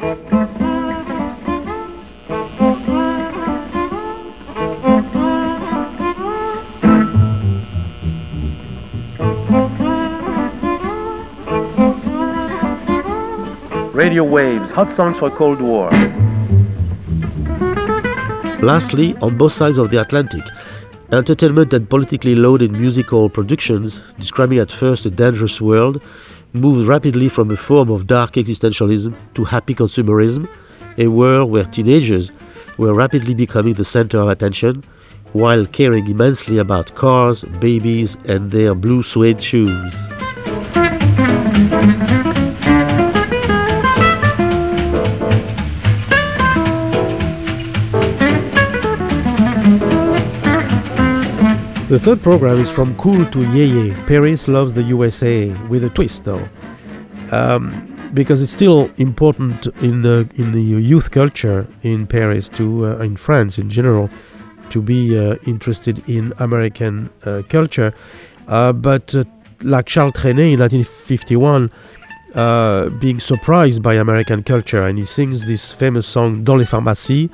Radio 0.00 0.14
Waves, 14.22 14.70
Hot 14.70 14.92
Songs 14.92 15.18
for 15.18 15.30
Cold 15.30 15.60
War. 15.60 15.90
Lastly, 18.62 19.16
on 19.20 19.36
both 19.36 19.52
sides 19.52 19.78
of 19.78 19.90
the 19.90 20.00
Atlantic, 20.00 20.44
entertainment 21.10 21.72
and 21.72 21.90
politically 21.90 22.36
loaded 22.36 22.70
musical 22.70 23.28
productions, 23.28 24.00
describing 24.20 24.58
at 24.58 24.70
first 24.70 25.06
a 25.06 25.10
dangerous 25.10 25.60
world, 25.60 26.00
moved 26.52 26.88
rapidly 26.88 27.28
from 27.28 27.50
a 27.50 27.56
form 27.56 27.90
of 27.90 28.06
dark 28.06 28.32
existentialism 28.32 29.14
to 29.34 29.44
happy 29.44 29.74
consumerism, 29.74 30.48
a 30.96 31.06
world 31.08 31.50
where 31.50 31.64
teenagers 31.64 32.32
were 32.78 32.94
rapidly 32.94 33.34
becoming 33.34 33.74
the 33.74 33.84
center 33.84 34.18
of 34.18 34.28
attention, 34.28 34.84
while 35.32 35.66
caring 35.66 36.06
immensely 36.08 36.58
about 36.58 36.94
cars, 36.94 37.44
babies, 37.60 38.16
and 38.26 38.50
their 38.50 38.74
blue 38.74 39.02
suede 39.02 39.42
shoes. 39.42 39.94
The 51.88 51.98
third 51.98 52.22
program 52.22 52.58
is 52.58 52.70
from 52.70 52.94
Cool 52.98 53.24
to 53.24 53.38
Yeye. 53.38 54.06
Paris 54.06 54.46
loves 54.46 54.74
the 54.74 54.82
USA 54.82 55.48
with 55.68 55.84
a 55.84 55.88
twist, 55.88 56.26
though, 56.26 56.46
um, 57.32 58.10
because 58.12 58.42
it's 58.42 58.52
still 58.52 58.90
important 58.98 59.68
in 59.80 60.02
the 60.02 60.28
in 60.34 60.52
the 60.52 60.60
youth 60.60 61.10
culture 61.10 61.66
in 61.82 62.06
Paris 62.06 62.50
to 62.50 62.88
uh, 62.88 62.98
in 62.98 63.16
France 63.16 63.56
in 63.56 63.70
general 63.70 64.10
to 64.68 64.82
be 64.82 65.18
uh, 65.18 65.36
interested 65.46 66.06
in 66.06 66.34
American 66.40 67.08
uh, 67.24 67.40
culture. 67.48 67.94
Uh, 68.48 68.74
but 68.74 69.14
uh, 69.14 69.24
like 69.62 69.86
Charles 69.86 70.12
Trenet 70.12 70.52
in 70.52 70.60
1951, 70.60 71.70
uh, 72.34 72.90
being 73.00 73.18
surprised 73.18 73.82
by 73.82 73.94
American 73.94 74.42
culture, 74.42 74.82
and 74.82 74.98
he 74.98 75.06
sings 75.06 75.46
this 75.46 75.72
famous 75.72 76.06
song 76.06 76.44
"Dans 76.44 76.58
les 76.58 76.66
pharmacies." 76.66 77.30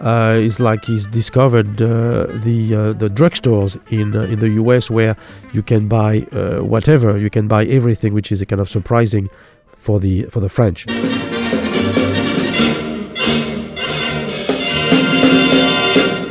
Uh, 0.00 0.38
is 0.40 0.58
like 0.60 0.84
he's 0.84 1.06
discovered 1.06 1.80
uh, 1.80 2.26
the 2.44 2.74
uh, 2.74 2.92
the 2.92 3.08
drugstores 3.08 3.76
in 3.92 4.16
uh, 4.16 4.22
in 4.22 4.38
the 4.38 4.50
U.S. 4.62 4.90
where 4.90 5.16
you 5.52 5.62
can 5.62 5.88
buy 5.88 6.26
uh, 6.32 6.60
whatever, 6.60 7.18
you 7.18 7.30
can 7.30 7.48
buy 7.48 7.64
everything, 7.66 8.14
which 8.14 8.32
is 8.32 8.42
a 8.42 8.46
kind 8.46 8.60
of 8.60 8.68
surprising 8.68 9.28
for 9.76 10.00
the 10.00 10.24
for 10.24 10.40
the 10.40 10.48
French. 10.48 10.86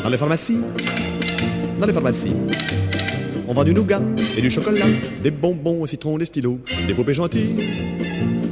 Dans 0.04 0.10
les 0.10 0.18
pharmacies, 0.18 0.60
dans 1.80 1.86
les 1.88 1.94
pharmacies, 1.94 2.36
on 3.48 3.54
vend 3.54 3.64
du 3.64 3.74
nougat 3.74 4.02
et 4.38 4.42
du 4.42 4.50
chocolat, 4.50 4.86
des 5.24 5.32
bonbons 5.32 5.82
au 5.82 5.88
citron, 5.88 6.18
des 6.18 6.26
stylos, 6.26 6.60
des 6.88 6.94
poupées 6.94 7.14
gentilles 7.14 7.56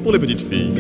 pour 0.04 0.12
les 0.12 0.20
petites 0.20 0.42
filles. 0.42 0.76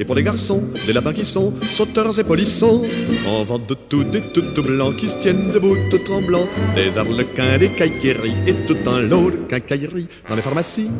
Et 0.00 0.04
pour 0.04 0.14
les 0.14 0.22
garçons, 0.22 0.62
des 0.86 0.92
lapins 0.92 1.12
qui 1.12 1.24
sont 1.24 1.52
sauteurs 1.62 2.18
et 2.18 2.24
polissons. 2.24 2.84
On 3.26 3.42
vend 3.42 3.58
de 3.58 3.74
tout, 3.74 4.04
des 4.04 4.20
tout 4.20 4.62
blancs 4.62 4.94
qui 4.96 5.08
se 5.08 5.16
tiennent 5.16 5.50
debout 5.52 5.76
tout 5.90 5.98
tremblants. 5.98 6.48
Des 6.76 6.96
arlequins, 6.98 7.58
des 7.58 7.68
cailleries 7.68 8.34
et 8.46 8.54
tout 8.66 8.76
un 8.86 9.00
lot 9.00 9.30
de 9.30 9.36
quincailleries. 9.48 10.06
Dans 10.28 10.36
les 10.36 10.42
pharmacies, 10.42 10.90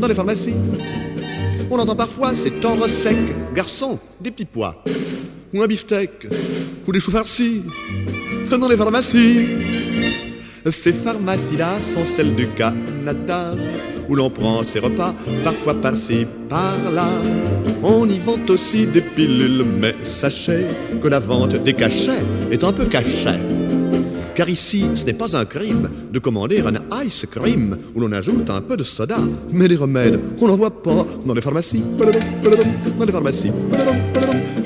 dans 0.00 0.06
les 0.06 0.14
pharmacies, 0.14 0.56
on 1.70 1.78
entend 1.78 1.96
parfois 1.96 2.34
ces 2.34 2.52
tendres 2.52 2.88
secs. 2.88 3.16
Garçons, 3.54 3.98
des 4.20 4.30
petits 4.30 4.44
pois, 4.44 4.84
ou 5.52 5.60
un 5.60 5.66
beefsteak, 5.66 6.28
ou 6.86 6.92
des 6.92 7.00
choux 7.00 7.10
farcis. 7.10 7.62
Dans 8.50 8.68
les 8.68 8.76
pharmacies, 8.76 9.46
ces 10.68 10.92
pharmacies-là 10.92 11.80
sont 11.80 12.04
celles 12.04 12.34
du 12.34 12.46
Canada 12.48 13.54
où 14.10 14.16
l'on 14.16 14.28
prend 14.28 14.62
ses 14.64 14.80
repas, 14.80 15.14
parfois 15.44 15.74
par-ci, 15.74 16.26
par-là. 16.48 17.08
On 17.82 18.08
y 18.08 18.18
vend 18.18 18.44
aussi 18.48 18.84
des 18.86 19.00
pilules, 19.00 19.64
mais 19.64 19.94
sachez 20.02 20.66
que 21.00 21.08
la 21.08 21.20
vente 21.20 21.62
des 21.62 21.72
cachets 21.72 22.24
est 22.50 22.62
un 22.64 22.72
peu 22.72 22.86
cachet. 22.86 23.40
Car 24.34 24.48
ici, 24.48 24.84
ce 24.94 25.04
n'est 25.04 25.12
pas 25.12 25.36
un 25.36 25.44
crime 25.44 25.88
de 26.10 26.18
commander 26.18 26.62
un 26.62 27.04
ice 27.04 27.26
cream 27.30 27.76
où 27.94 28.00
l'on 28.00 28.12
ajoute 28.12 28.48
un 28.50 28.60
peu 28.60 28.76
de 28.76 28.82
soda. 28.82 29.18
Mais 29.52 29.68
les 29.68 29.76
remèdes, 29.76 30.18
on 30.40 30.48
n'en 30.48 30.56
voit 30.56 30.82
pas 30.82 31.06
dans 31.24 31.34
les 31.34 31.42
pharmacies. 31.42 31.82
Dans 32.98 33.06
les 33.06 33.12
pharmacies. 33.12 33.52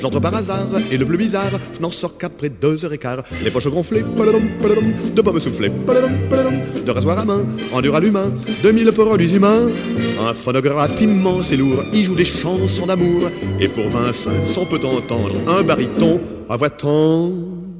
J'entre 0.05 0.21
par 0.21 0.35
hasard 0.35 0.69
et 0.91 0.97
le 0.97 1.05
plus 1.07 1.17
bizarre, 1.17 1.49
je 1.73 1.81
n'en 1.81 1.89
sors 1.89 2.15
qu'après 2.15 2.49
deux 2.49 2.85
heures 2.85 2.93
et 2.93 2.99
quart. 2.99 3.23
Les 3.43 3.49
poches 3.49 3.67
gonflées, 3.69 4.03
de 4.03 5.21
pommes 5.23 5.39
soufflées, 5.39 5.69
de 5.69 6.91
rasoir 6.91 7.17
à 7.17 7.25
main, 7.25 7.43
en 7.73 7.81
dur 7.81 7.95
à 7.95 7.99
l'humain, 7.99 8.31
de 8.63 8.69
mille 8.69 8.91
produits 8.91 9.33
humains. 9.33 9.67
Un 10.21 10.35
phonographe 10.35 11.01
immense 11.01 11.51
et 11.53 11.57
lourd, 11.57 11.83
y 11.91 12.03
joue 12.03 12.13
des 12.13 12.23
chansons 12.23 12.85
d'amour. 12.85 13.31
Et 13.59 13.67
pour 13.67 13.87
Vincent, 13.87 14.29
on 14.61 14.65
peut 14.65 14.85
entendre 14.85 15.41
un 15.47 15.63
baryton 15.63 16.21
à 16.49 16.55
voix 16.55 16.69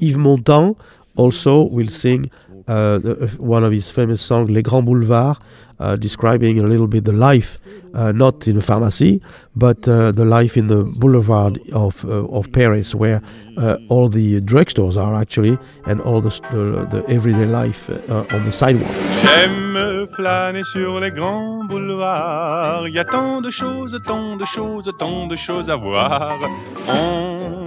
Yves 0.01 0.17
Montand 0.17 0.75
also 1.15 1.69
will 1.71 1.91
sing 1.91 2.31
uh, 2.67 2.97
the, 2.97 3.23
uh, 3.23 3.27
one 3.37 3.63
of 3.63 3.71
his 3.71 3.89
famous 3.89 4.21
songs, 4.21 4.49
Les 4.49 4.61
Grands 4.61 4.85
Boulevards, 4.85 5.39
uh, 5.79 5.95
describing 5.95 6.59
a 6.59 6.63
little 6.63 6.87
bit 6.87 7.03
the 7.03 7.11
life, 7.11 7.57
uh, 7.93 8.11
not 8.11 8.47
in 8.47 8.57
a 8.57 8.61
pharmacy, 8.61 9.21
but 9.55 9.87
uh, 9.87 10.11
the 10.11 10.25
life 10.25 10.57
in 10.57 10.67
the 10.67 10.83
boulevard 10.83 11.59
of, 11.73 12.03
uh, 12.05 12.25
of 12.27 12.51
Paris, 12.51 12.95
where 12.95 13.21
all 13.89 14.09
the 14.09 14.41
drugstores 14.41 14.97
are 14.97 15.15
actually, 15.15 15.57
and 15.85 16.01
all 16.01 16.21
the, 16.21 16.29
the, 16.91 17.03
everyday 17.07 17.45
life 17.45 17.89
on 18.09 18.45
the 18.45 18.51
sidewalk. 18.51 18.91
J'aime 19.21 20.07
flâner 20.15 20.63
sur 20.63 20.99
les 20.99 21.11
grands 21.11 21.63
boulevards. 21.65 22.87
Y 22.89 22.99
a 22.99 23.05
tant 23.05 23.41
de 23.41 23.49
choses, 23.49 23.97
tant 24.05 24.37
de 24.37 24.45
choses, 24.45 24.91
tant 24.97 25.27
de 25.27 25.35
choses 25.35 25.69
à 25.69 25.75
voir. 25.75 26.37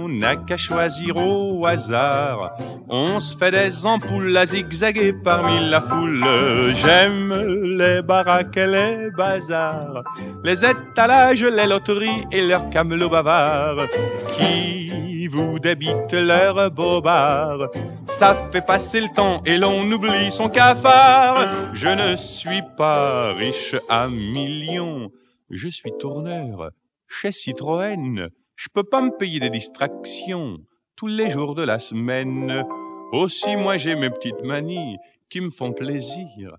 N'a 0.09 0.35
qu'à 0.35 0.57
choisir 0.57 1.17
au 1.17 1.65
hasard. 1.65 2.55
On 2.89 3.19
se 3.19 3.37
fait 3.37 3.51
des 3.51 3.85
ampoules 3.85 4.35
à 4.35 4.45
zigzaguer 4.45 5.13
parmi 5.13 5.69
la 5.69 5.81
foule. 5.81 6.25
J'aime 6.73 7.33
les 7.77 8.01
baraques 8.01 8.57
et 8.57 8.67
les 8.67 9.11
bazars, 9.11 10.03
les 10.43 10.65
étalages, 10.65 11.43
les 11.43 11.67
loteries 11.67 12.25
et 12.31 12.41
leurs 12.41 12.69
camelots 12.69 13.09
bavards 13.09 13.87
qui 14.35 15.27
vous 15.27 15.59
débitent 15.59 16.13
leurs 16.13 16.71
bobards. 16.71 17.69
Ça 18.05 18.35
fait 18.51 18.65
passer 18.65 19.01
le 19.01 19.09
temps 19.13 19.41
et 19.45 19.57
l'on 19.57 19.89
oublie 19.91 20.31
son 20.31 20.49
cafard. 20.49 21.47
Je 21.73 21.89
ne 21.89 22.15
suis 22.15 22.63
pas 22.77 23.33
riche 23.33 23.75
à 23.87 24.07
millions, 24.07 25.11
je 25.49 25.67
suis 25.67 25.91
tourneur 25.97 26.71
chez 27.07 27.31
Citroën. 27.31 28.29
Je 28.61 28.67
peux 28.73 28.83
pas 28.83 29.01
me 29.01 29.11
payer 29.11 29.39
des 29.39 29.49
distractions 29.49 30.57
tous 30.97 31.07
les 31.07 31.31
jours 31.31 31.55
de 31.55 31.63
la 31.63 31.79
semaine. 31.79 32.65
Aussi, 33.13 33.55
moi, 33.55 33.77
j'ai 33.77 33.95
mes 33.95 34.09
petites 34.09 34.43
manies 34.43 34.97
qui 35.29 35.39
me 35.39 35.49
font 35.49 35.71
plaisir 35.71 36.57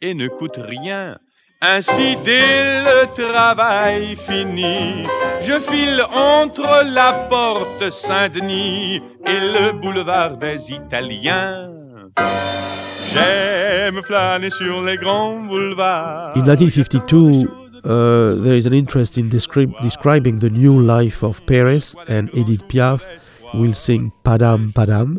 et 0.00 0.14
ne 0.14 0.28
coûtent 0.28 0.62
rien. 0.62 1.18
Ainsi, 1.60 2.16
dès 2.24 2.80
le 2.80 3.12
travail 3.12 4.16
fini, 4.16 5.02
je 5.42 5.60
file 5.60 6.00
entre 6.14 6.86
la 6.94 7.12
porte 7.28 7.90
Saint-Denis 7.90 9.02
et 9.26 9.40
le 9.40 9.72
boulevard 9.78 10.38
des 10.38 10.72
Italiens. 10.72 11.70
J'aime 13.12 14.00
flâner 14.02 14.48
sur 14.48 14.80
les 14.80 14.96
grands 14.96 15.38
boulevards. 15.40 16.34
In 16.34 16.40
1952, 16.40 17.46
uh, 17.84 18.34
there 18.36 18.54
is 18.54 18.66
an 18.66 18.72
interest 18.72 19.18
in 19.18 19.28
descri 19.28 19.66
describing 19.82 20.36
the 20.36 20.50
new 20.50 20.80
life 20.80 21.22
of 21.22 21.44
Paris, 21.46 21.96
and 22.08 22.30
Edith 22.34 22.68
Piaf 22.68 23.02
will 23.54 23.74
sing 23.74 24.12
Padam 24.24 24.72
Padam. 24.72 25.18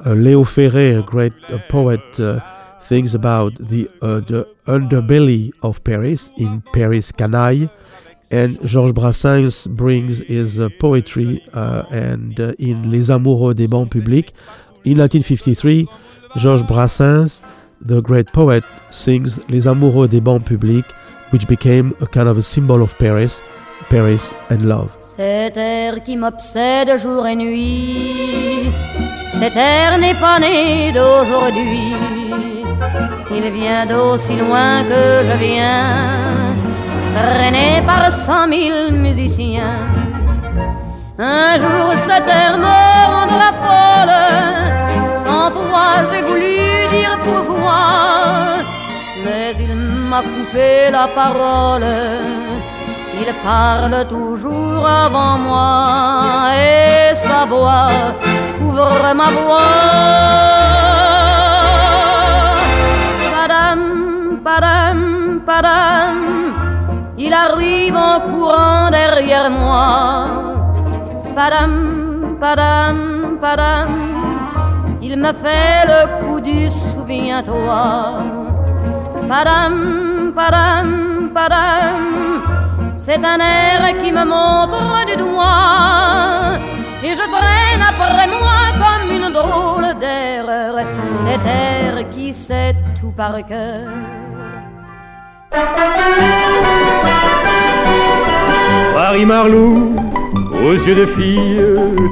Uh, 0.00 0.10
Léo 0.10 0.44
Ferré, 0.44 0.98
a 0.98 1.02
great 1.02 1.32
uh, 1.48 1.58
poet, 1.68 2.00
thinks 2.82 3.14
about 3.14 3.54
the, 3.54 3.88
uh, 4.02 4.18
the 4.20 4.48
underbelly 4.66 5.52
of 5.62 5.82
Paris 5.84 6.30
in 6.36 6.62
Paris 6.72 7.12
Canaille. 7.12 7.70
And 8.32 8.58
Georges 8.66 8.94
Brassens 8.94 9.68
brings 9.68 10.18
his 10.20 10.58
uh, 10.58 10.70
poetry 10.80 11.42
and 11.52 12.38
in 12.58 12.90
Les 12.90 13.10
Amoureux 13.10 13.54
des 13.54 13.68
bancs 13.68 13.90
publics. 13.90 14.32
In 14.84 14.98
1953, 14.98 15.86
Georges 16.38 16.64
Brassens, 16.64 17.42
the 17.80 18.00
great 18.00 18.32
poet, 18.32 18.64
sings 18.90 19.38
Les 19.48 19.68
Amoureux 19.68 20.08
des 20.08 20.20
bancs 20.20 20.44
publics 20.44 20.92
which 21.32 21.46
became 21.48 21.94
a 22.00 22.06
kind 22.06 22.28
of 22.28 22.38
a 22.38 22.42
symbol 22.42 22.82
of 22.82 22.96
Paris, 22.98 23.40
Paris 23.88 24.32
and 24.50 24.62
love. 24.66 24.90
Cet 25.16 25.56
air 25.56 26.02
qui 26.04 26.16
m'obsède 26.16 26.96
jour 26.98 27.26
et 27.26 27.36
nuit, 27.36 28.72
cet 29.38 29.56
air 29.56 29.98
n'est 29.98 30.14
pas 30.14 30.38
né 30.38 30.92
d'aujourd'hui. 30.92 31.94
Il 33.30 33.50
vient 33.50 33.86
d'aussi 33.86 34.36
loin 34.36 34.84
que 34.84 35.24
je 35.28 35.36
viens, 35.38 36.56
traîné 37.14 37.82
par 37.86 38.12
cent 38.12 38.46
mille 38.46 38.92
musiciens. 38.92 39.88
Un 41.18 41.58
jour 41.58 41.94
sa 42.06 42.20
terre 42.20 42.56
me 42.58 42.80
rendra 43.14 43.50
folle, 43.64 44.18
sans 45.24 45.50
foi 45.50 45.88
j'ai 46.10 46.22
voulu 46.22 46.88
dire 46.90 47.18
pourquoi, 47.24 48.62
mais 49.24 49.54
il 49.58 49.74
m'a 50.12 50.22
coupé 50.34 50.90
la 50.90 51.06
parole. 51.20 51.86
Il 53.20 53.30
parle 53.42 53.96
toujours 54.14 54.86
avant 54.86 55.38
moi 55.38 56.52
et 56.54 57.14
sa 57.14 57.40
voix 57.52 57.88
couvre 58.58 59.08
ma 59.20 59.28
voix. 59.38 59.72
padam, 64.46 65.40
padam, 65.48 66.18
il 67.16 67.32
arrive 67.32 67.96
en 67.96 68.16
courant 68.28 68.90
derrière 68.90 69.50
moi. 69.50 69.86
Padam, 71.36 71.74
padam, 72.42 72.96
padam, 73.40 73.90
il 75.00 75.16
me 75.24 75.32
fait 75.42 75.78
le 75.92 76.00
coup 76.18 76.40
du 76.40 76.70
souviens-toi. 76.70 78.51
Padam, 79.28 80.32
padam, 80.34 81.30
padam, 81.34 82.42
c'est 82.96 83.24
un 83.24 83.38
air 83.38 83.98
qui 84.00 84.12
me 84.12 84.24
montre 84.24 85.06
du 85.06 85.16
doigt. 85.16 86.58
Et 87.02 87.14
je 87.14 87.26
traîne 87.36 87.82
après 87.82 88.28
moi 88.28 88.60
comme 88.82 89.10
une 89.16 89.32
drôle 89.32 89.98
d'erreur, 89.98 90.74
cet 91.24 91.44
air 91.46 92.08
qui 92.10 92.32
sait 92.34 92.74
tout 93.00 93.12
par 93.16 93.44
cœur. 93.46 93.88
Paris 98.94 99.26
Marlou, 99.26 99.96
aux 100.64 100.72
yeux 100.72 100.94
de 100.94 101.06
fille, 101.06 101.60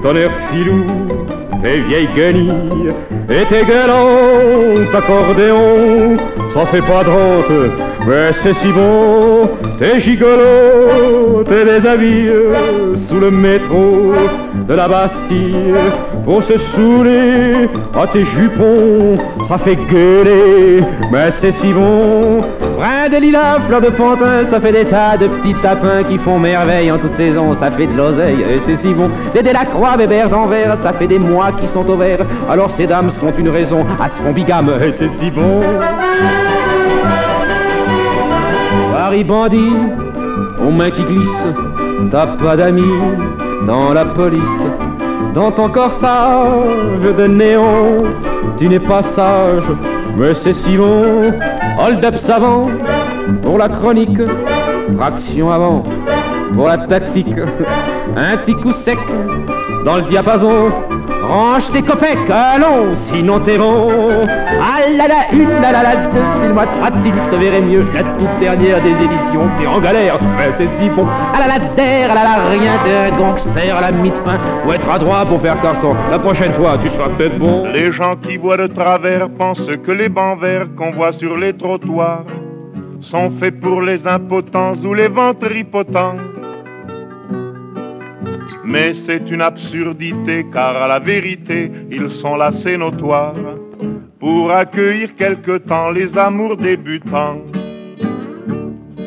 ton 0.03 0.17
air 0.17 0.31
filou, 0.51 0.85
tes 1.63 1.81
vieilles 1.81 2.09
guenilles 2.17 2.93
et 3.29 3.45
tes 3.49 3.65
galants 3.65 4.97
accordéons, 4.97 6.17
ça 6.55 6.67
fait 6.67 6.81
pas 6.81 7.05
drôle, 7.05 7.71
mais 8.07 8.33
c'est 8.33 8.55
si 8.55 8.69
bon, 8.73 9.49
t'es 9.79 10.01
gigolo, 10.01 11.45
t'es 11.47 11.65
déshabillé 11.65 12.33
sous 12.97 13.21
le 13.21 13.31
métro 13.31 14.13
de 14.69 14.75
la 14.75 14.89
Bastille 14.89 15.75
pour 16.25 16.43
se 16.43 16.59
saouler 16.59 17.69
à 17.95 18.07
tes 18.07 18.25
jupons, 18.25 19.17
ça 19.47 19.59
fait 19.59 19.77
gueuler, 19.77 20.83
mais 21.13 21.31
c'est 21.31 21.53
si 21.53 21.73
bon. 21.73 22.41
Brin 22.77 23.09
de 23.13 23.21
lilas, 23.21 23.59
fleurs 23.67 23.81
de 23.81 23.91
pantin, 23.91 24.45
ça 24.45 24.59
fait 24.59 24.73
des 24.73 24.87
tas 24.87 25.17
de 25.19 25.29
petits 25.29 25.55
tapins 25.61 26.03
qui 26.09 26.19
font 26.19 26.39
merveille 26.39 26.91
en 26.91 26.99
toute 26.99 27.15
saison, 27.15 27.55
ça 27.55 27.71
fait 27.71 27.87
de 27.87 27.97
l'oseille, 27.97 28.41
et 28.41 28.61
c'est 28.65 28.77
si 28.77 28.95
bon. 28.95 29.11
Des 29.35 29.43
Delacroix, 29.43 29.97
Bébert 29.99 30.31
d'Anvers, 30.31 30.77
ça 30.79 30.93
fait 30.93 31.07
des 31.07 31.19
mois 31.19 31.50
qui 31.53 31.69
sont 31.69 31.89
au 31.89 31.97
vert, 31.97 32.21
alors 32.49 32.71
ces 32.71 32.87
dames 32.87 33.11
seront 33.11 33.33
une 33.39 33.49
raison 33.49 33.85
à 34.01 34.09
font 34.09 34.33
bigame, 34.33 34.73
et 34.83 34.93
c'est 34.93 35.09
si 35.09 35.31
bon. 35.31 35.61
Paris 38.93 39.25
bandit, 39.25 39.73
aux 40.65 40.71
mains 40.71 40.91
qui 40.91 41.03
glissent, 41.03 41.47
t'as 42.11 42.27
pas 42.27 42.57
d'amis 42.57 42.83
dans 43.67 43.93
la 43.93 44.05
police. 44.05 44.43
Dans 45.35 45.53
ton 45.53 45.69
corsage 45.69 47.01
de 47.17 47.27
néon, 47.27 47.99
tu 48.59 48.69
n'es 48.69 48.81
pas 48.81 49.03
sage, 49.03 49.65
mais 50.17 50.35
c'est 50.35 50.53
si 50.53 50.77
bon. 50.77 51.33
Hold 51.79 52.05
up 52.05 52.17
savant 52.17 52.69
pour 53.43 53.59
la 53.59 53.69
chronique, 53.69 54.19
traction 54.97 55.51
avant 55.51 55.83
pour 56.55 56.69
la 56.69 56.79
tactique. 56.79 57.39
Un 58.17 58.37
petit 58.39 58.55
coup 58.55 58.73
sec 58.73 58.99
dans 59.85 59.97
le 59.97 60.03
diapason. 60.03 60.73
Range 61.23 61.71
tes 61.71 61.83
copecs, 61.83 62.31
allons, 62.31 62.95
sinon 62.95 63.41
t'es 63.41 63.59
bon. 63.59 63.89
Ah 64.61 64.91
là 64.91 65.07
là, 65.07 65.15
une 65.33 65.49
là 65.49 65.73
là 65.73 65.83
là, 65.83 65.97
deux, 66.13 66.21
file-moi 66.43 66.65
je 67.05 67.37
te 67.37 67.41
verrai 67.41 67.61
mieux. 67.61 67.85
La 67.95 68.03
toute 68.03 68.39
dernière 68.41 68.83
des 68.83 68.91
éditions, 68.91 69.49
t'es 69.59 69.67
en 69.67 69.81
galère, 69.81 70.19
mais 70.37 70.51
c'est 70.53 70.67
si 70.67 70.89
bon. 70.89 71.07
Ah 71.35 71.41
là 71.41 71.47
là, 71.47 71.59
der, 71.77 72.11
ah 72.11 72.15
là 72.15 72.49
rien, 72.51 72.73
t'es 72.85 73.13
un 73.13 73.17
gangster 73.17 73.77
à 73.77 73.81
la 73.81 73.93
mi-de-pain. 73.93 74.39
Faut 74.65 74.73
être 74.73 74.91
adroit 74.91 75.25
pour 75.27 75.41
faire 75.41 75.61
carton. 75.61 75.95
La 76.11 76.19
prochaine 76.19 76.53
fois, 76.53 76.79
tu 76.83 76.89
seras 76.89 77.09
peut-être 77.11 77.39
bon. 77.39 77.65
Les 77.73 77.93
gens 77.93 78.17
qui 78.17 78.37
voient 78.39 78.57
de 78.57 78.67
travers 78.67 79.29
pensent 79.29 79.69
que 79.85 79.93
les 79.93 80.09
bancs 80.09 80.41
verts 80.41 80.75
qu'on 80.77 80.91
voit 80.91 81.13
sur 81.13 81.37
les 81.37 81.53
trottoirs 81.53 82.25
sont 83.01 83.31
faits 83.31 83.61
pour 83.61 83.83
les 83.83 84.07
impotents 84.07 84.73
ou 84.85 84.95
les 84.95 85.09
ventripotents. 85.09 86.15
Mais 88.71 88.95
c'est 88.95 89.29
une 89.31 89.41
absurdité, 89.41 90.47
car 90.53 90.77
à 90.77 90.87
la 90.87 91.01
vérité, 91.01 91.73
ils 91.91 92.09
sont 92.09 92.37
là, 92.37 92.53
c'est 92.53 92.77
notoire, 92.77 93.35
pour 94.21 94.53
accueillir 94.53 95.17
quelque 95.17 95.59
temps 95.59 95.91
les 95.91 96.17
amours 96.17 96.57
débutants. 96.57 97.41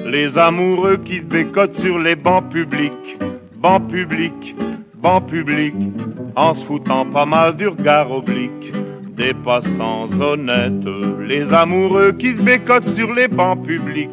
Les 0.05 0.37
amoureux 0.37 0.97
qui 0.97 1.19
se 1.19 1.25
bécotent 1.25 1.75
sur 1.75 1.97
les 1.97 2.17
bancs 2.17 2.49
publics, 2.49 3.17
bancs 3.55 3.87
publics, 3.87 4.53
bancs 4.95 5.25
publics, 5.27 5.93
en 6.35 6.53
se 6.53 6.65
foutant 6.65 7.05
pas 7.05 7.25
mal 7.25 7.55
du 7.55 7.69
regard 7.69 8.11
oblique 8.11 8.73
des 9.15 9.33
passants 9.33 10.09
honnêtes. 10.19 10.89
Les 11.25 11.53
amoureux 11.53 12.11
qui 12.11 12.33
se 12.33 12.41
bécotent 12.41 12.89
sur 12.89 13.13
les 13.13 13.29
bancs 13.29 13.65
publics, 13.65 14.09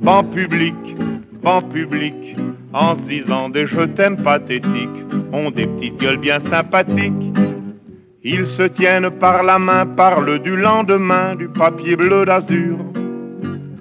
bancs 0.00 0.30
publics, 0.30 0.96
bancs 1.42 1.68
publics, 1.68 2.34
en 2.76 2.94
se 2.94 3.00
disant 3.02 3.48
des 3.48 3.66
je 3.66 3.80
t'aime 3.80 4.18
pathétiques, 4.22 5.02
ont 5.32 5.50
des 5.50 5.66
petites 5.66 5.96
gueules 5.96 6.18
bien 6.18 6.38
sympathiques. 6.38 7.32
Ils 8.22 8.46
se 8.46 8.64
tiennent 8.64 9.10
par 9.10 9.42
la 9.42 9.58
main, 9.58 9.86
parlent 9.86 10.38
du 10.40 10.56
lendemain, 10.56 11.34
du 11.36 11.48
papier 11.48 11.96
bleu 11.96 12.26
d'azur, 12.26 12.76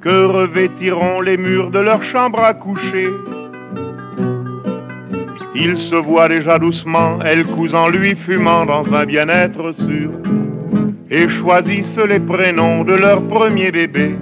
que 0.02 0.26
revêtiront 0.26 1.20
les 1.20 1.36
murs 1.36 1.72
de 1.72 1.80
leur 1.80 2.04
chambre 2.04 2.40
à 2.40 2.54
coucher. 2.54 3.10
Ils 5.56 5.78
se 5.78 5.96
voient 5.96 6.30
déjà 6.30 6.58
doucement, 6.58 7.20
elle 7.26 7.46
cousant 7.46 7.90
lui 7.90 8.16
fumant 8.16 8.66
dans 8.66 8.94
un 8.94 9.06
bien-être 9.06 9.74
sûr, 9.74 10.12
et 11.10 11.28
choisissent 11.28 12.06
les 12.08 12.20
prénoms 12.20 12.86
de 12.86 12.94
leur 12.94 13.28
premier 13.28 13.72
bébé. 13.72 14.16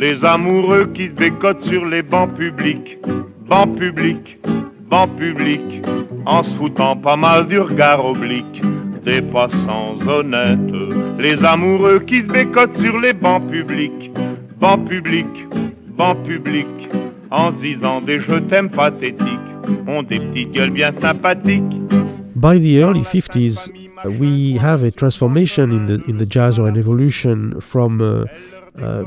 Les 0.00 0.24
amoureux 0.24 0.86
qui 0.94 1.08
se 1.08 1.12
bécotent 1.12 1.62
sur 1.62 1.84
les 1.84 2.02
bancs 2.02 2.32
publics, 2.36 2.98
bancs 3.48 3.76
publics, 3.76 4.38
bancs 4.88 5.10
publics, 5.16 5.82
en 6.24 6.44
se 6.44 6.54
foutant 6.54 6.94
pas 6.94 7.16
mal 7.16 7.48
du 7.48 7.58
regard 7.58 8.06
oblique 8.06 8.62
des 9.04 9.20
passants 9.20 9.96
honnêtes. 10.06 10.72
Les 11.18 11.44
amoureux 11.44 11.98
qui 11.98 12.22
se 12.22 12.28
bécotent 12.28 12.76
sur 12.76 13.00
les 13.00 13.12
bancs 13.12 13.44
publics, 13.50 14.12
bancs 14.60 14.88
publics, 14.88 15.48
bancs 15.96 16.22
publics, 16.22 16.88
en 17.32 17.50
se 17.50 17.60
disant 17.60 18.00
des 18.00 18.20
je 18.20 18.38
t'aime 18.38 18.70
pathétiques, 18.70 19.50
ont 19.88 20.04
des 20.04 20.20
petites 20.20 20.52
gueules 20.52 20.70
bien 20.70 20.92
sympathiques. 20.92 21.74
By 22.36 22.60
the 22.60 22.78
early 22.78 23.02
50s, 23.02 23.72
uh, 24.04 24.10
we 24.10 24.58
have 24.58 24.84
a 24.84 24.92
transformation 24.92 25.72
in 25.72 25.86
the 25.86 26.00
in 26.08 26.18
the 26.18 26.24
jazz 26.24 26.56
or 26.56 26.68
an 26.68 26.76
evolution 26.76 27.60
from 27.60 28.00
uh, 28.00 28.26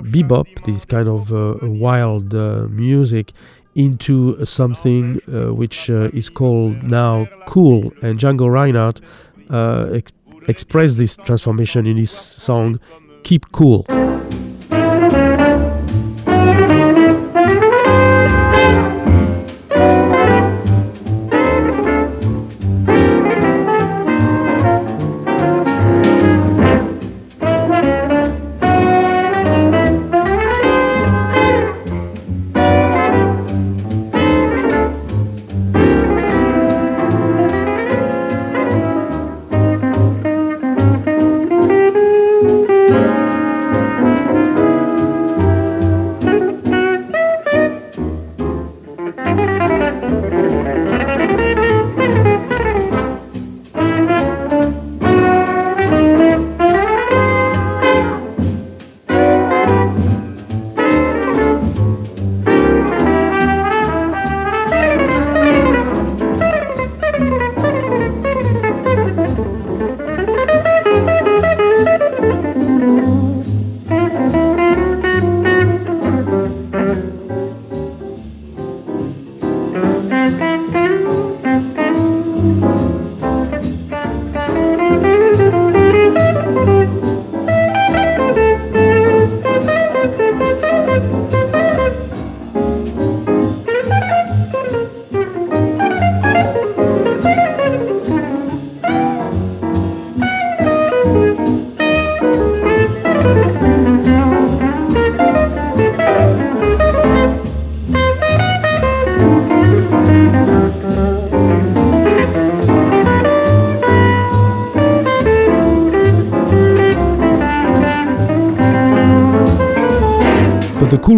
bebop, 0.03 0.47
this 0.65 0.85
kind 0.85 1.07
of 1.07 1.33
uh, 1.33 1.57
wild 1.61 2.33
uh, 2.33 2.67
music, 2.69 3.33
into 3.75 4.45
something 4.45 5.19
uh, 5.27 5.53
which 5.53 5.89
uh, 5.89 6.09
is 6.13 6.29
called 6.29 6.83
now 6.83 7.25
cool. 7.45 7.93
And 8.01 8.19
Django 8.19 8.51
Reinhardt 8.51 9.01
uh, 9.49 9.89
ex- 9.93 10.11
expressed 10.47 10.97
this 10.97 11.15
transformation 11.15 11.85
in 11.85 11.97
his 11.97 12.11
song 12.11 12.79
"Keep 13.23 13.51
Cool." 13.51 13.85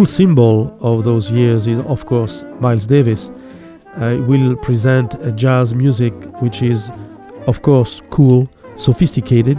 Symbol 0.06 0.76
of 0.80 1.04
those 1.04 1.30
years 1.30 1.66
is, 1.66 1.78
of 1.86 2.06
course, 2.06 2.44
Miles 2.60 2.86
Davis. 2.86 3.30
Uh, 3.96 4.18
will 4.26 4.56
present 4.56 5.14
a 5.22 5.30
jazz 5.30 5.72
music 5.72 6.12
which 6.42 6.62
is, 6.62 6.90
of 7.46 7.62
course, 7.62 8.02
cool, 8.10 8.48
sophisticated, 8.74 9.56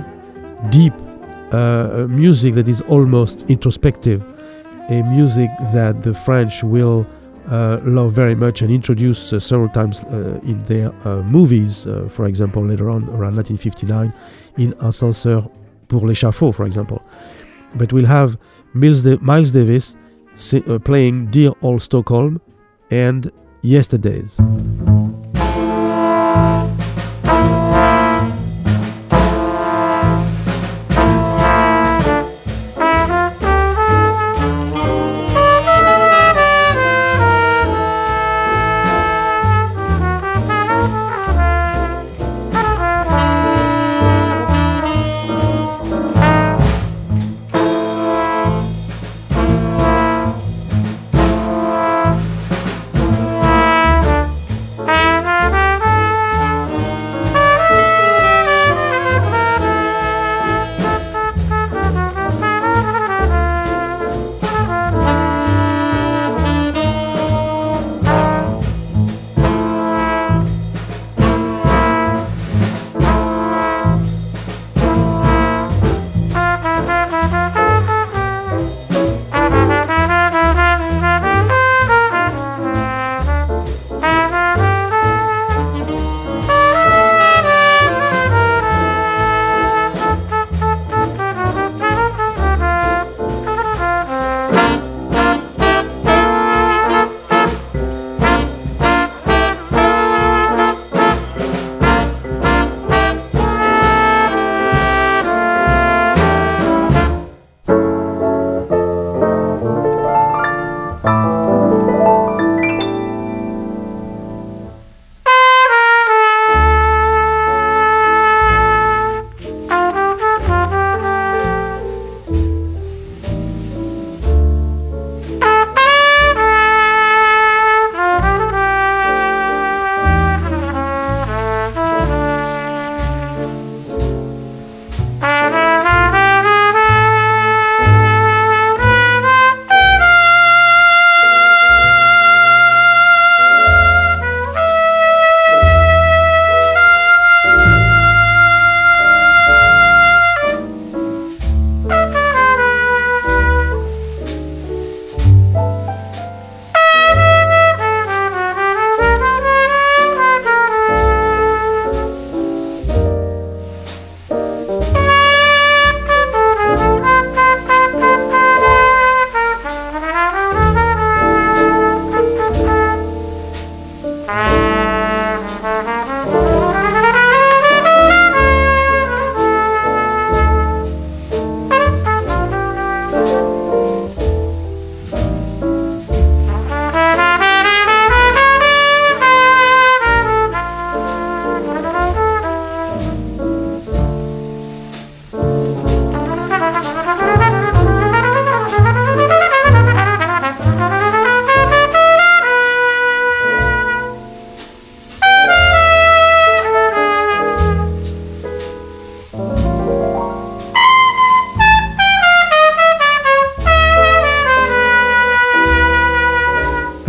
deep, 0.69 0.93
uh, 1.51 2.05
music 2.09 2.53
that 2.55 2.67
is 2.67 2.81
almost 2.81 3.43
introspective, 3.49 4.21
a 4.89 5.01
music 5.03 5.49
that 5.73 6.01
the 6.01 6.13
French 6.13 6.63
will 6.63 7.07
uh, 7.49 7.79
love 7.83 8.11
very 8.11 8.35
much 8.35 8.61
and 8.61 8.71
introduce 8.71 9.31
uh, 9.31 9.39
several 9.39 9.69
times 9.69 10.03
uh, 10.05 10.39
in 10.43 10.59
their 10.63 10.91
uh, 11.07 11.21
movies, 11.23 11.87
uh, 11.87 12.07
for 12.11 12.25
example, 12.25 12.63
later 12.65 12.89
on 12.89 13.03
around 13.09 13.35
1959 13.35 14.11
in 14.57 14.73
Ascenseur 14.81 15.49
pour 15.87 16.05
l'échafaud, 16.05 16.51
for 16.51 16.65
example. 16.65 17.01
But 17.75 17.93
we'll 17.93 18.05
have 18.05 18.37
Miles, 18.73 19.51
Davis 19.51 19.95
Uh, 20.35 20.79
playing 20.79 21.31
Dear 21.31 21.53
Old 21.61 21.81
Stockholm 21.81 22.41
and 22.91 23.31
Yesterdays. 23.61 24.37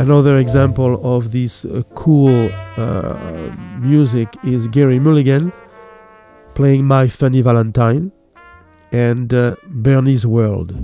Another 0.06 0.38
example 0.38 1.00
of 1.02 1.32
this 1.32 1.64
uh, 1.64 1.82
cool 1.96 2.48
uh, 2.76 3.50
music 3.80 4.28
is 4.44 4.68
Gerry 4.68 5.00
Mulligan 5.00 5.52
playing 6.54 6.84
My 6.84 7.08
Funny 7.08 7.40
Valentine 7.40 8.12
and 8.92 9.34
uh, 9.34 9.56
Bernie's 9.66 10.24
World. 10.24 10.76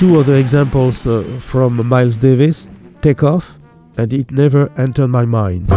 Two 0.00 0.18
other 0.18 0.36
examples 0.36 1.06
uh, 1.06 1.22
from 1.42 1.86
Miles 1.86 2.16
Davis 2.16 2.70
Take 3.02 3.22
Off 3.22 3.58
and 3.98 4.10
It 4.14 4.30
Never 4.30 4.72
Entered 4.78 5.08
My 5.08 5.26
Mind. 5.26 5.68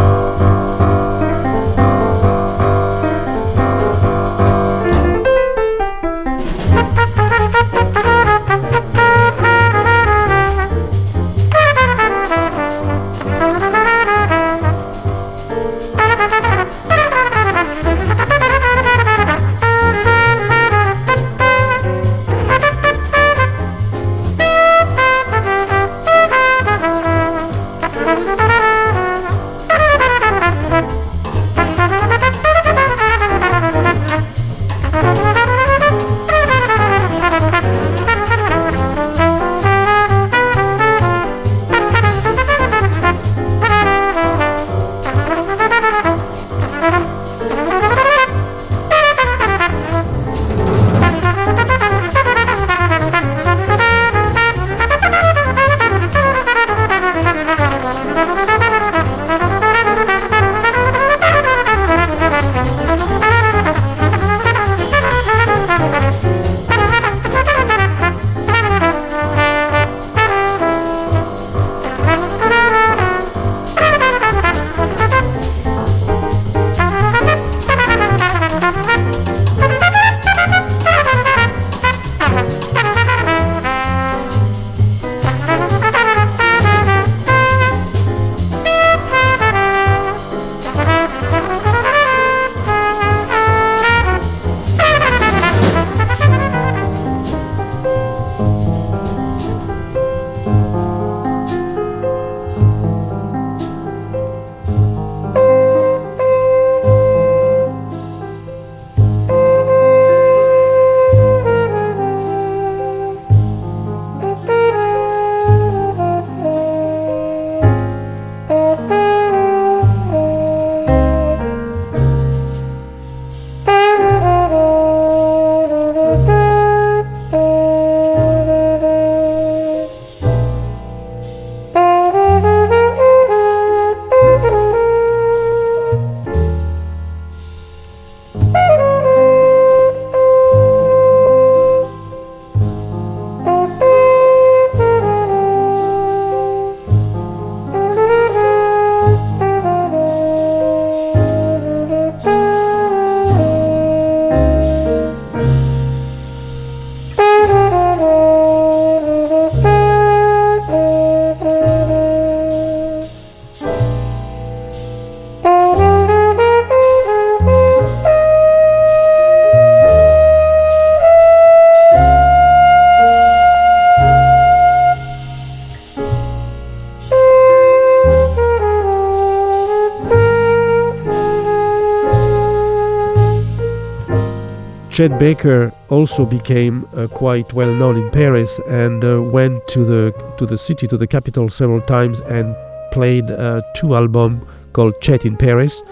Chet 184.94 185.18
Baker 185.18 185.72
also 185.88 186.24
became 186.24 186.86
uh, 186.94 187.08
quite 187.08 187.52
well 187.52 187.74
known 187.74 187.96
in 187.96 188.12
Paris 188.12 188.60
and 188.68 189.04
uh, 189.04 189.20
went 189.20 189.66
to 189.66 189.84
the 189.84 190.14
to 190.38 190.46
the 190.46 190.56
city 190.56 190.86
to 190.86 190.96
the 190.96 191.08
capital 191.08 191.48
several 191.48 191.80
times 191.80 192.20
and 192.20 192.54
played 192.92 193.28
uh, 193.28 193.60
two 193.74 193.96
albums 193.96 194.40
called 194.72 194.94
Chet 195.00 195.24
in 195.24 195.36
Paris, 195.36 195.82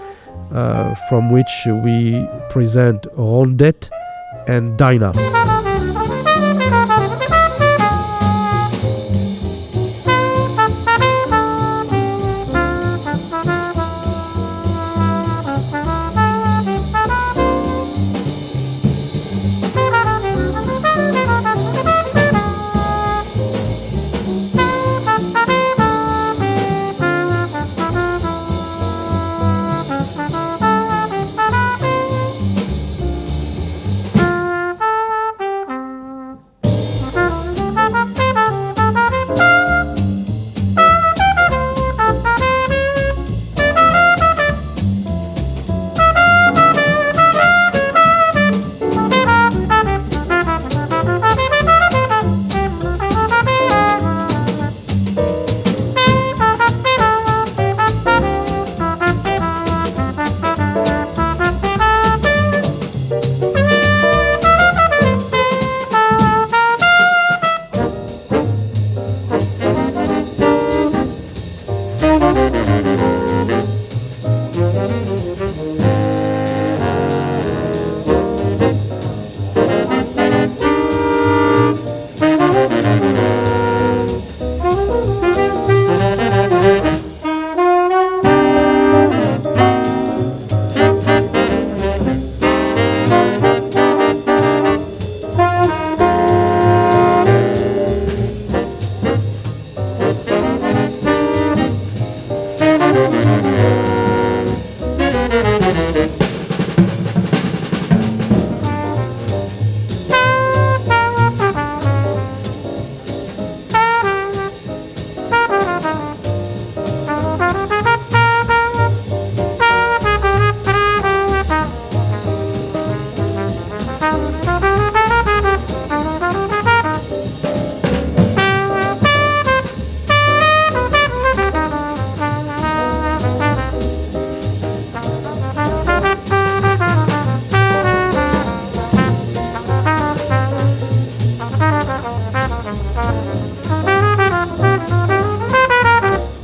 uh, 0.53 0.95
from 1.09 1.33
which 1.33 1.51
we 1.83 2.25
present 2.49 3.03
Rondette 3.17 3.89
and 4.47 4.77
Dinah. 4.77 5.52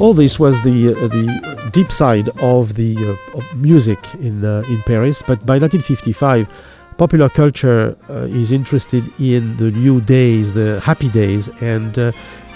All 0.09 0.15
this 0.15 0.39
was 0.39 0.59
the 0.63 0.89
uh, 0.89 1.07
the 1.07 1.69
deep 1.71 1.91
side 1.91 2.29
of 2.41 2.73
the 2.73 2.97
uh, 2.97 3.37
of 3.37 3.45
music 3.55 3.99
in 4.15 4.43
uh, 4.43 4.63
in 4.67 4.81
Paris. 4.81 5.21
But 5.21 5.45
by 5.45 5.59
1955, 5.59 6.49
popular 6.97 7.29
culture 7.29 7.95
uh, 8.09 8.41
is 8.41 8.51
interested 8.51 9.03
in 9.19 9.55
the 9.57 9.69
new 9.69 10.01
days, 10.01 10.55
the 10.55 10.79
happy 10.79 11.09
days, 11.09 11.47
and 11.61 11.93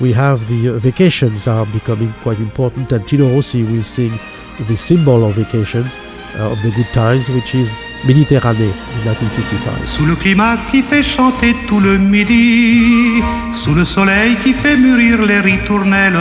we 0.01 0.11
have 0.13 0.37
the 0.47 0.79
vacations 0.79 1.45
are 1.45 1.67
becoming 1.67 2.11
quite 2.23 2.39
important. 2.39 2.91
And 2.91 3.07
Tino 3.07 3.31
Rossi 3.35 3.61
will 3.61 3.83
sing 3.83 4.19
the 4.67 4.75
symbol 4.75 5.23
of 5.23 5.35
vacations, 5.35 5.91
of 6.39 6.57
the 6.63 6.71
good 6.71 6.91
times, 6.91 7.29
which 7.29 7.53
is 7.53 7.69
Méditerranée 8.05 8.73
in 8.95 9.01
1955. 9.05 9.85
Sous 9.85 10.05
le 10.05 10.15
climat 10.15 10.57
qui 10.71 10.81
fait 10.81 11.03
chanter 11.03 11.55
tout 11.67 11.79
le 11.79 11.97
midi, 11.97 13.21
sous 13.53 13.73
le 13.73 13.85
soleil 13.85 14.35
qui 14.43 14.53
fait 14.53 14.75
mûrir 14.75 15.21
les 15.21 15.39
ritournelles, 15.39 16.17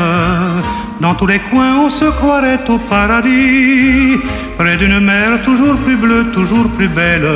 dans 1.01 1.15
tous 1.15 1.27
les 1.27 1.39
coins 1.39 1.79
on 1.85 1.91
se 1.91 2.05
croirait 2.05 2.61
au 2.69 2.79
paradis, 2.79 4.19
près 4.59 4.77
d'une 4.77 5.01
mer 5.01 5.43
toujours 5.43 5.77
plus 5.79 5.97
bleue, 5.97 6.27
toujours 6.33 6.69
plus 6.71 6.89
belle. 6.89 7.27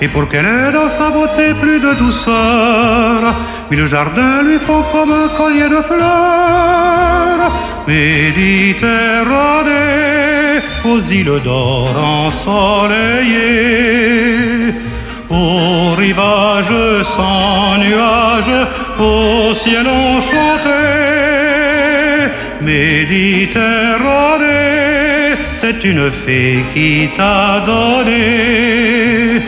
Et 0.00 0.08
pour 0.08 0.28
qu'elle 0.28 0.46
ait 0.46 0.72
dans 0.72 0.88
sa 0.88 1.10
beauté 1.10 1.52
plus 1.60 1.78
de 1.80 1.92
douceur, 1.94 3.34
le 3.70 3.86
jardin 3.86 4.42
lui 4.42 4.58
font 4.58 4.82
comme 4.92 5.12
un 5.12 5.28
collier 5.36 5.68
de 5.68 5.80
fleurs. 5.82 7.52
Méditerranée, 7.86 10.62
aux 10.84 11.00
îles 11.00 11.40
d'or 11.44 11.94
ensoleillées, 12.26 14.74
au 15.30 15.94
rivage 15.96 16.74
sans 17.04 17.78
nuages, 17.78 18.66
au 18.98 19.54
ciel 19.54 19.86
enchanté. 19.86 21.43
Méditerranée, 22.64 25.36
c'est 25.54 25.84
une 25.84 26.10
fée 26.10 26.64
qui 26.72 27.08
t'a 27.16 27.60
donné 27.66 29.42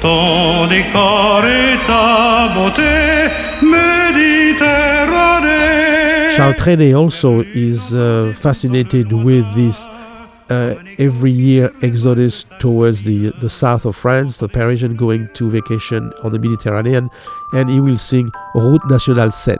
ton 0.00 0.66
décor 0.66 1.44
et 1.44 1.78
ta 1.86 2.48
beauté 2.54 3.28
Méditerranée. 3.62 6.34
Charles 6.36 6.54
also 6.94 7.40
is 7.54 7.94
uh, 7.94 8.32
fascinated 8.34 9.12
with 9.12 9.44
this 9.54 9.88
uh, 10.50 10.74
every 10.98 11.30
year 11.30 11.70
exodus 11.82 12.44
towards 12.58 13.04
the 13.04 13.30
the 13.40 13.50
south 13.50 13.84
of 13.84 13.96
France, 13.96 14.38
the 14.38 14.48
Parisian 14.48 14.96
going 14.96 15.28
to 15.34 15.50
vacation 15.50 16.12
on 16.22 16.32
the 16.32 16.38
Mediterranean, 16.38 17.10
and 17.52 17.68
he 17.68 17.80
will 17.80 17.98
sing 17.98 18.30
Route 18.54 18.82
Nationale 18.88 19.30
7, 19.30 19.58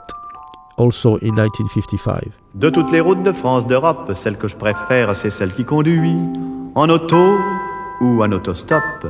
also 0.79 1.17
in 1.21 1.33
1955. 1.35 2.31
De 2.55 2.69
toutes 2.69 2.91
les 2.91 3.01
routes 3.01 3.23
de 3.23 3.31
France, 3.31 3.67
d'Europe, 3.67 4.11
celle 4.15 4.37
que 4.37 4.47
je 4.47 4.55
préfère, 4.55 5.15
c'est 5.15 5.31
celle 5.31 5.53
qui 5.53 5.65
conduit 5.65 6.15
en 6.75 6.89
auto 6.89 7.37
ou 8.01 8.23
en 8.23 8.31
autostop 8.31 9.07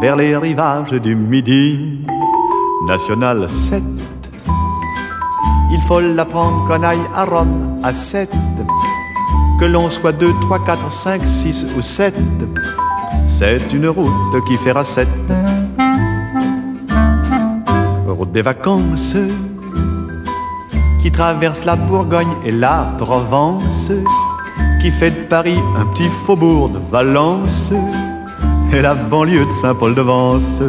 vers 0.00 0.16
les 0.16 0.36
rivages 0.36 0.92
du 0.92 1.14
Midi. 1.14 2.04
National 2.86 3.48
7. 3.48 3.82
Il 5.72 5.80
faut 5.86 6.00
la 6.00 6.24
prendre 6.24 6.66
qu'on 6.66 6.82
aille 6.82 7.06
à 7.14 7.24
Rome 7.24 7.78
à 7.82 7.92
7. 7.92 8.30
Que 9.60 9.66
l'on 9.66 9.90
soit 9.90 10.12
2, 10.12 10.32
3, 10.40 10.64
4, 10.64 10.90
5, 10.90 11.26
6 11.26 11.66
ou 11.76 11.82
7. 11.82 12.14
C'est 13.26 13.72
une 13.72 13.88
route 13.88 14.44
qui 14.48 14.56
fera 14.56 14.82
7. 14.82 15.06
Route 18.08 18.32
des 18.32 18.42
vacances 18.42 19.14
qui 21.02 21.10
traverse 21.10 21.64
la 21.64 21.76
Bourgogne 21.76 22.34
et 22.44 22.52
la 22.52 22.94
Provence, 22.98 23.90
qui 24.80 24.90
fait 24.90 25.10
de 25.10 25.22
Paris 25.28 25.58
un 25.78 25.86
petit 25.86 26.08
faubourg 26.26 26.68
de 26.68 26.78
Valence 26.90 27.72
et 28.72 28.82
la 28.82 28.94
banlieue 28.94 29.46
de 29.46 29.52
Saint-Paul-de-Vence. 29.52 30.62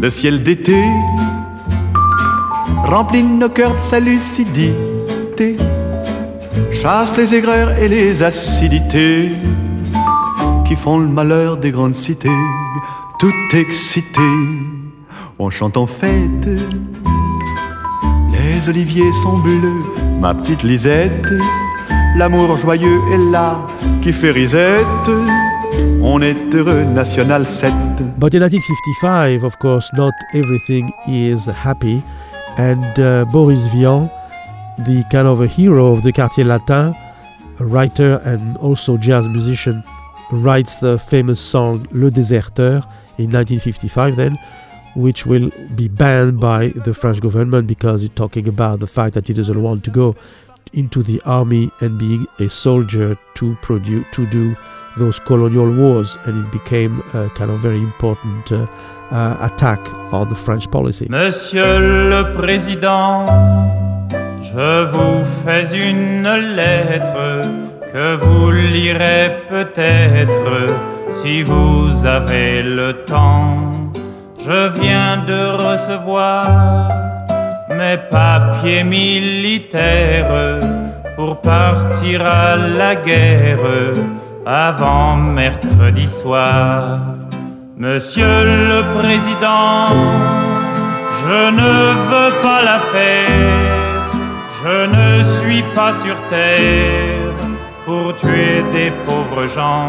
Le 0.00 0.10
ciel 0.10 0.42
d'été 0.42 0.76
remplit 2.84 3.24
nos 3.24 3.48
cœurs 3.48 3.74
de 3.74 3.80
sa 3.80 3.98
lucidité, 3.98 5.56
chasse 6.72 7.16
les 7.16 7.34
aigreurs 7.34 7.70
et 7.78 7.88
les 7.88 8.22
acidités 8.22 9.32
qui 10.66 10.76
font 10.76 10.98
le 10.98 11.08
malheur 11.08 11.56
des 11.56 11.70
grandes 11.70 11.96
cités, 11.96 12.28
tout 13.18 13.56
excité. 13.56 14.20
On 15.38 15.50
chante 15.50 15.76
en 15.76 15.86
fête, 15.86 16.48
les 18.56 18.68
oliviers 18.70 19.12
sont 19.22 19.38
bleus, 19.38 19.82
ma 20.20 20.32
petite 20.34 20.62
Lisette 20.62 21.26
L'amour 22.16 22.56
joyeux 22.56 23.00
est 23.12 23.30
là 23.30 23.66
qui 24.02 24.10
fait 24.10 24.30
risette. 24.30 25.10
On 26.02 26.22
est 26.22 26.54
heureux, 26.54 26.84
National 26.84 27.46
7. 27.46 27.70
But 28.18 28.34
in 28.34 28.40
1955, 28.40 29.44
of 29.44 29.58
course, 29.58 29.90
not 29.92 30.14
everything 30.32 30.90
is 31.06 31.46
happy. 31.46 32.02
And 32.56 32.98
uh, 32.98 33.26
Boris 33.26 33.66
Vian, 33.68 34.08
the 34.86 35.04
kind 35.10 35.26
of 35.26 35.42
a 35.42 35.46
hero 35.46 35.92
of 35.92 36.02
the 36.02 36.12
Quartier 36.12 36.44
Latin, 36.44 36.94
a 37.60 37.64
writer 37.64 38.22
and 38.24 38.56
also 38.56 38.96
jazz 38.96 39.28
musician, 39.28 39.84
writes 40.32 40.80
the 40.80 40.96
famous 40.96 41.38
song 41.38 41.86
Le 41.90 42.10
Déserteur 42.10 42.88
in 43.18 43.28
1955 43.28 44.16
then, 44.16 44.38
which 44.96 45.26
will 45.26 45.50
be 45.74 45.88
banned 45.88 46.40
by 46.40 46.68
the 46.68 46.94
French 46.94 47.20
government 47.20 47.66
because 47.66 48.02
it's 48.02 48.14
talking 48.14 48.48
about 48.48 48.80
the 48.80 48.86
fact 48.86 49.14
that 49.14 49.28
he 49.28 49.34
doesn't 49.34 49.62
want 49.62 49.84
to 49.84 49.90
go 49.90 50.16
into 50.72 51.02
the 51.02 51.20
army 51.24 51.70
and 51.80 51.98
being 51.98 52.26
a 52.40 52.48
soldier 52.48 53.16
to 53.34 53.56
produce 53.62 54.04
to 54.12 54.26
do 54.26 54.56
those 54.96 55.18
colonial 55.20 55.70
wars 55.70 56.16
and 56.24 56.46
it 56.46 56.52
became 56.52 57.00
a 57.12 57.28
kind 57.30 57.50
of 57.50 57.60
very 57.60 57.78
important 57.78 58.50
uh, 58.50 58.66
uh, 59.10 59.36
attack 59.40 59.80
on 60.12 60.28
the 60.28 60.34
French 60.34 60.70
policy. 60.70 61.06
Monsieur 61.10 61.78
le 61.78 62.34
Président, 62.34 63.26
je 64.42 64.84
vous 64.90 65.24
fais 65.44 65.70
une 65.74 66.28
lettre 66.56 67.46
que 67.92 68.16
vous 68.16 68.50
lirez 68.50 69.42
peut-être 69.48 70.70
si 71.22 71.42
vous 71.42 72.04
avez 72.06 72.62
le 72.62 73.04
temps. 73.04 73.75
Je 74.48 74.68
viens 74.80 75.24
de 75.26 75.42
recevoir 75.66 76.88
mes 77.68 77.96
papiers 77.96 78.84
militaires 78.84 80.60
pour 81.16 81.40
partir 81.40 82.24
à 82.24 82.54
la 82.54 82.94
guerre 82.94 83.58
avant 84.46 85.16
mercredi 85.16 86.08
soir. 86.08 87.00
Monsieur 87.76 88.44
le 88.70 88.80
Président, 89.00 89.90
je 91.24 91.40
ne 91.60 91.74
veux 92.08 92.32
pas 92.40 92.62
la 92.62 92.78
faire, 92.94 94.06
je 94.62 94.78
ne 94.96 95.24
suis 95.38 95.64
pas 95.74 95.92
sur 95.92 96.16
terre 96.30 97.34
pour 97.84 98.14
tuer 98.18 98.62
des 98.72 98.92
pauvres 99.04 99.48
gens. 99.48 99.88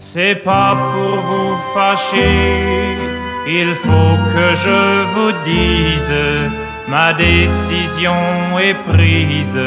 C'est 0.00 0.42
pas 0.42 0.76
pour 0.92 1.20
vous 1.28 1.54
fâcher 1.72 3.07
il 3.46 3.74
faut 3.74 4.16
que 4.32 4.46
je 4.64 4.80
vous 5.14 5.32
dise, 5.44 6.50
ma 6.88 7.12
décision 7.12 8.58
est 8.58 8.78
prise, 8.92 9.62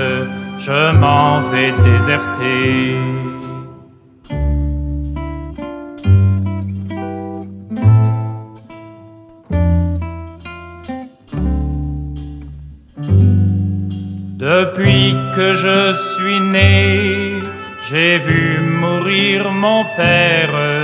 je 0.60 0.92
m'en 0.98 1.42
vais 1.50 1.72
déserter. 1.72 2.96
Depuis 14.38 15.16
que 15.36 15.54
je 15.54 15.94
suis 15.94 16.40
né, 16.40 17.40
j'ai 17.90 18.18
vu 18.18 18.60
mourir 18.82 19.52
mon 19.52 19.84
père 19.96 20.81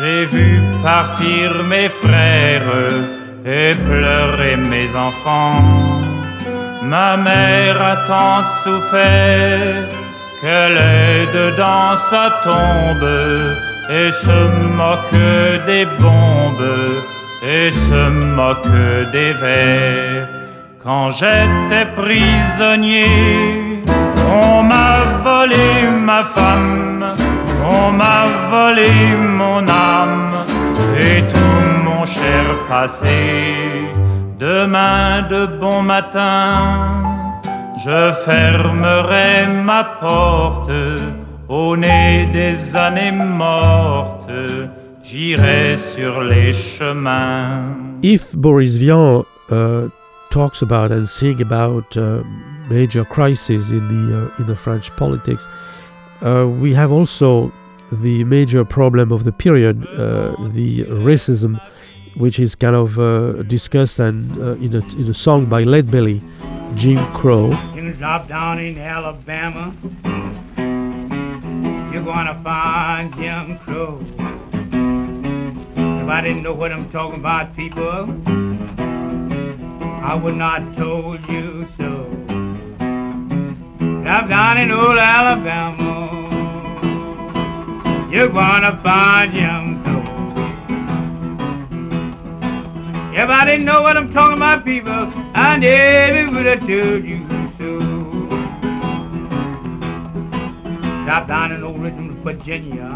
j'ai 0.00 0.24
vu 0.24 0.60
partir 0.82 1.62
mes 1.64 1.88
frères 1.88 2.72
et 3.44 3.74
pleurer 3.74 4.56
mes 4.56 4.88
enfants. 4.96 5.62
Ma 6.82 7.16
mère 7.16 7.80
a 7.82 7.96
tant 8.08 8.42
souffert 8.62 9.88
qu'elle 10.40 10.78
est 10.78 11.26
dedans 11.40 11.94
sa 12.10 12.30
tombe 12.42 13.10
et 13.90 14.10
se 14.10 14.38
moque 14.80 15.66
des 15.66 15.86
bombes 15.98 16.78
et 17.42 17.70
se 17.70 18.08
moque 18.10 19.12
des 19.12 19.32
vers. 19.34 20.28
Quand 20.82 21.10
j'étais 21.12 21.86
prisonnier, 21.94 23.84
on 24.32 24.62
m'a 24.62 24.96
volé 25.22 25.90
ma 25.90 26.24
femme 26.24 27.29
on 27.64 27.92
m'a 27.92 28.26
volé 28.50 28.90
mon 29.16 29.66
âme 29.68 30.32
et 30.96 31.22
tout 31.32 31.84
mon 31.84 32.04
cher 32.06 32.44
passé. 32.68 33.86
Demain 34.38 35.22
de 35.28 35.46
bon 35.46 35.82
matin, 35.82 37.40
je 37.84 38.12
fermerai 38.24 39.46
ma 39.64 39.84
porte 40.00 40.70
au 41.48 41.76
nez 41.76 42.26
des 42.32 42.76
années 42.76 43.12
mortes, 43.12 44.30
j'irai 45.02 45.76
sur 45.76 46.22
les 46.22 46.52
chemins. 46.52 47.64
If 48.02 48.34
Boris 48.34 48.76
Vian 48.76 49.24
uh, 49.50 49.88
talks 50.30 50.62
about 50.62 50.90
and 50.90 51.06
sing 51.06 51.42
about 51.42 51.96
uh, 51.96 52.22
major 52.70 53.04
crises 53.04 53.72
in 53.72 53.86
the 53.88 54.16
uh, 54.16 54.40
in 54.40 54.46
the 54.46 54.56
French 54.56 54.90
politics, 54.96 55.46
we 56.60 56.72
have 56.74 56.92
also 56.92 57.52
the 57.92 58.24
major 58.24 58.64
problem 58.64 59.10
of 59.12 59.24
the 59.24 59.32
period, 59.32 59.86
uh, 59.88 60.36
the 60.50 60.84
racism, 60.84 61.60
which 62.14 62.38
is 62.38 62.54
kind 62.54 62.76
of 62.76 62.98
uh, 62.98 63.42
discussed 63.44 63.98
and 63.98 64.36
in 64.62 64.74
a 64.74 64.82
in 64.96 65.08
a 65.08 65.14
song 65.14 65.46
by 65.46 65.64
Leadbelly, 65.64 66.20
Jim 66.76 67.04
Crow. 67.12 67.50
You 67.74 67.92
drop 67.92 68.28
down 68.28 68.58
in 68.58 68.78
Alabama 68.78 69.74
you're 71.92 72.04
gonna 72.04 72.40
find 72.42 73.14
Jim 73.16 73.58
Crow. 73.58 74.00
If 76.02 76.08
I 76.08 76.20
didn't 76.22 76.42
know 76.42 76.54
what 76.54 76.72
I'm 76.72 76.88
talking 76.90 77.18
about, 77.18 77.56
people, 77.56 78.06
I 80.02 80.14
would 80.14 80.36
not 80.36 80.76
told 80.76 81.20
you 81.28 81.68
so. 81.76 81.89
I'm 84.10 84.28
down 84.28 84.58
in 84.58 84.72
old 84.72 84.98
Alabama. 84.98 86.10
You're 88.10 88.28
gonna 88.28 88.80
find 88.82 89.32
Jim 89.32 89.84
Crow. 89.84 90.02
If 93.14 93.28
I 93.30 93.44
didn't 93.44 93.66
know 93.66 93.82
what 93.82 93.96
I'm 93.96 94.12
talking 94.12 94.36
about, 94.36 94.64
people, 94.64 95.12
I 95.32 95.56
never 95.58 96.32
would 96.32 96.44
have 96.44 96.58
told 96.58 97.04
you 97.04 97.24
so. 97.56 97.78
Stop 101.04 101.28
down 101.28 101.52
in 101.52 101.62
old 101.62 101.80
Richmond, 101.80 102.24
Virginia. 102.24 102.90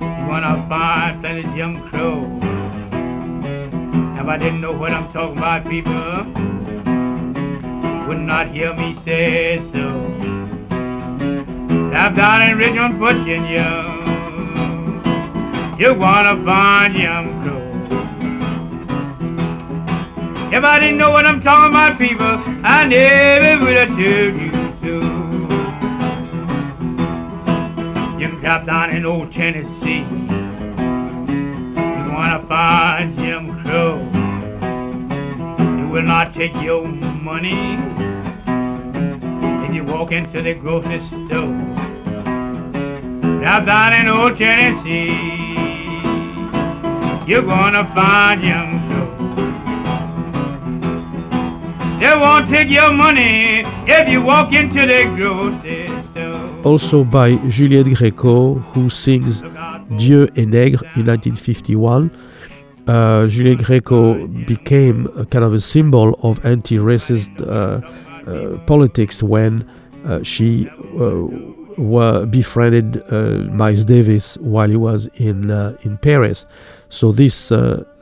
You 0.00 0.26
wanna 0.28 0.64
find 0.68 1.20
plenty 1.20 1.42
Jim 1.56 1.82
Crow. 1.88 2.22
If 4.20 4.28
I 4.28 4.36
didn't 4.38 4.60
know 4.60 4.70
what 4.70 4.92
I'm 4.92 5.12
talking 5.12 5.36
about, 5.36 5.68
people 5.68 6.51
would 8.12 8.20
not 8.20 8.50
hear 8.50 8.74
me 8.74 8.94
say 9.06 9.58
so. 9.72 9.86
Stop 11.88 12.14
down 12.14 12.42
in 12.42 12.58
Richmond, 12.58 12.98
Virginia. 12.98 13.68
You 15.78 15.94
wanna 15.94 16.36
find 16.44 16.94
Jim 16.94 17.42
Crow. 17.42 17.62
If 20.52 20.62
I 20.62 20.78
didn't 20.78 20.98
know 20.98 21.10
what 21.10 21.24
I'm 21.24 21.40
talking 21.40 21.70
about, 21.70 21.98
people, 21.98 22.34
I 22.62 22.84
never 22.84 23.64
would 23.64 23.76
have 23.76 23.88
told 23.88 24.00
you. 24.02 24.52
Drop 28.42 28.66
down 28.66 28.90
in 28.90 29.06
old 29.06 29.32
Tennessee. 29.32 30.04
You 31.96 32.08
wanna 32.12 32.44
find 32.46 33.16
Jim 33.16 33.62
Crow. 33.62 33.96
You 35.78 35.88
will 35.88 36.02
not 36.02 36.34
take 36.34 36.52
your 36.60 36.84
money 37.32 37.60
if 39.64 39.70
you 39.74 39.82
walk 39.84 40.12
into 40.12 40.42
the 40.42 40.54
grocery 40.62 41.00
store. 41.08 41.54
Drop 43.40 43.64
down 43.64 43.92
in 43.98 44.06
old 44.16 44.36
Tennessee. 44.36 45.16
You're 47.28 47.46
gonna 47.54 47.84
find 47.94 48.42
Jim 48.44 48.68
Crow. 48.86 49.10
They 52.00 52.14
won't 52.22 52.46
take 52.54 52.70
your 52.78 52.92
money 52.92 53.64
if 53.86 54.04
you 54.12 54.20
walk 54.20 54.52
into 54.52 54.82
the 54.92 55.00
grocery 55.16 55.88
also 56.64 57.02
by 57.02 57.28
Juliette 57.48 57.88
Gréco, 57.88 58.62
who 58.72 58.88
sings 58.88 59.42
Dieu 59.90 60.28
est 60.36 60.46
nègre 60.46 60.84
in 60.96 61.04
1951. 61.04 62.10
Uh, 62.88 63.28
Juliette 63.28 63.60
Gréco 63.60 64.26
became 64.44 65.06
a 65.16 65.24
kind 65.24 65.44
of 65.44 65.52
a 65.52 65.60
symbol 65.60 66.18
of 66.22 66.44
anti 66.44 66.78
racist 66.78 67.30
uh, 67.40 67.80
uh, 68.28 68.58
politics 68.66 69.22
when 69.22 69.68
uh, 70.04 70.20
she 70.22 70.68
were 71.78 72.26
befriended 72.26 73.00
Miles 73.52 73.84
Davis 73.84 74.36
while 74.38 74.68
he 74.68 74.76
was 74.76 75.06
in, 75.14 75.50
in 75.84 75.96
Paris. 75.98 76.44
So, 76.88 77.12
this, 77.12 77.48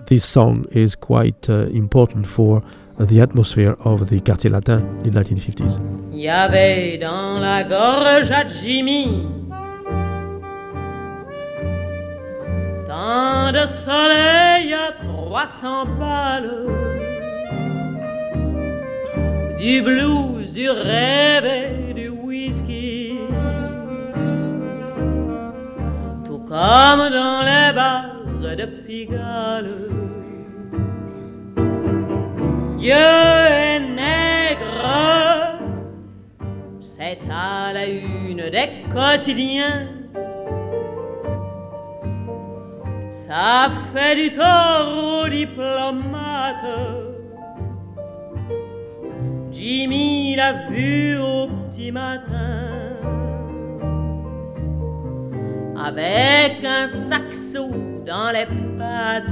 this 0.06 0.24
song 0.24 0.66
is 0.70 0.96
quite 0.96 1.48
important 1.48 2.26
for 2.26 2.62
the 2.98 3.20
atmosphere 3.20 3.76
of 3.80 4.08
the 4.08 4.20
Quartier 4.20 4.50
Latin 4.50 4.80
in 5.04 5.12
the 5.12 5.20
1950s. 5.20 5.78
Y 6.12 6.28
avait 6.28 6.98
dans 6.98 7.38
la 7.38 7.62
gorge 7.62 8.30
à 8.30 8.46
Jimmy 8.48 9.26
tant 12.90 13.52
de 13.52 13.64
soleil 13.66 14.74
à 14.74 14.90
300 15.00 15.86
balles, 16.00 16.66
du 19.58 19.80
blues, 19.80 20.52
du 20.52 20.68
rêve 20.68 21.44
et 21.44 21.94
du 21.94 22.08
whisky, 22.08 23.16
tout 26.24 26.42
comme 26.48 27.04
dans 27.18 27.42
les 27.50 27.72
bars 27.78 28.24
de 28.56 28.66
Pigalle. 28.84 29.76
Dieu 32.76 32.94
est 33.66 33.80
nègre, 34.00 35.60
c'est 36.80 37.20
à 37.30 37.72
la 37.72 37.86
une 37.86 38.50
des 38.50 38.68
quotidiens. 38.92 39.99
Ça 43.10 43.68
fait 43.92 44.14
du 44.14 44.30
tort 44.30 45.24
aux 45.24 45.28
diplomates. 45.28 46.54
Jimmy 49.50 50.36
l'a 50.36 50.68
vu 50.68 51.18
au 51.18 51.48
petit 51.48 51.90
matin 51.90 52.70
avec 55.76 56.64
un 56.64 56.86
saxo 56.86 57.68
dans 58.06 58.30
les 58.30 58.46
pattes. 58.78 59.24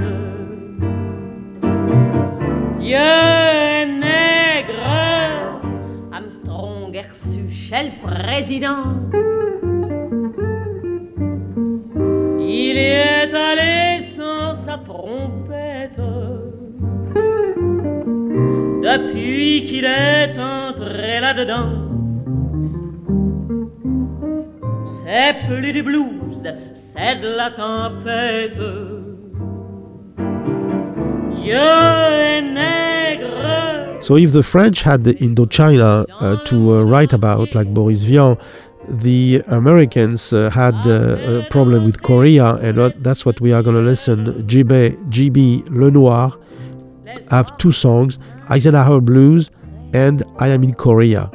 Dieu 2.79 2.97
nègre, 2.97 4.83
Armstrong 6.11 6.93
est 6.93 7.09
reçu 7.09 7.39
président. 8.03 8.83
Il 12.51 12.77
est 12.77 13.31
allé 13.31 14.01
sans 14.01 14.55
sa 14.55 14.77
trompette. 14.77 15.99
Depuis 18.81 19.63
qu'il 19.67 19.85
est 19.85 20.35
entré 20.39 21.19
là-dedans, 21.21 21.69
c'est 24.83 25.35
plus 25.47 25.71
du 25.71 25.83
blues, 25.83 26.47
c'est 26.73 27.21
de 27.21 27.35
la 27.37 27.51
tempête. 27.51 28.57
So 34.01 34.17
if 34.17 34.33
the 34.33 34.43
French 34.43 34.83
had 34.83 35.03
the 35.03 35.13
Indochina 35.15 36.05
uh, 36.21 36.37
to 36.45 36.73
uh, 36.75 36.83
write 36.83 37.11
about, 37.11 37.55
like 37.55 37.73
Boris 37.73 38.03
Vian, 38.03 38.37
the 38.89 39.43
Americans 39.47 40.33
uh, 40.33 40.49
had 40.49 40.75
uh, 40.87 41.41
a 41.41 41.47
problem 41.49 41.85
with 41.85 42.01
Korea, 42.01 42.55
and 42.55 42.77
that's 43.03 43.25
what 43.25 43.39
we 43.41 43.53
are 43.53 43.63
going 43.63 43.75
to 43.75 43.81
listen. 43.81 44.47
J.B., 44.47 44.97
J.B. 45.09 45.63
Lenoir 45.69 46.37
have 47.29 47.57
two 47.57 47.71
songs, 47.71 48.17
Eisenhower 48.49 49.01
Blues 49.01 49.51
and 49.93 50.23
I 50.37 50.49
Am 50.49 50.63
in 50.63 50.73
Korea. 50.73 51.29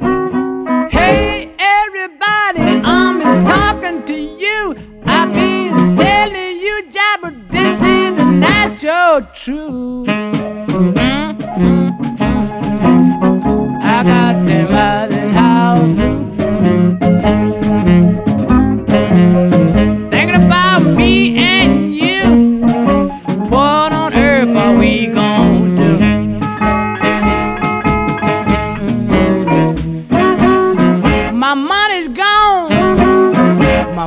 Hey 0.89 1.53
everybody, 1.59 2.81
I'm 2.85 3.45
talking 3.45 4.03
to 4.05 4.15
you. 4.15 4.75
I've 5.05 5.33
been 5.33 5.95
telling 5.97 6.59
you, 6.59 6.83
Jabba, 6.89 7.51
this 7.51 7.81
is 7.81 8.11
not 8.17 8.81
your 8.81 9.21
truth. 9.33 10.14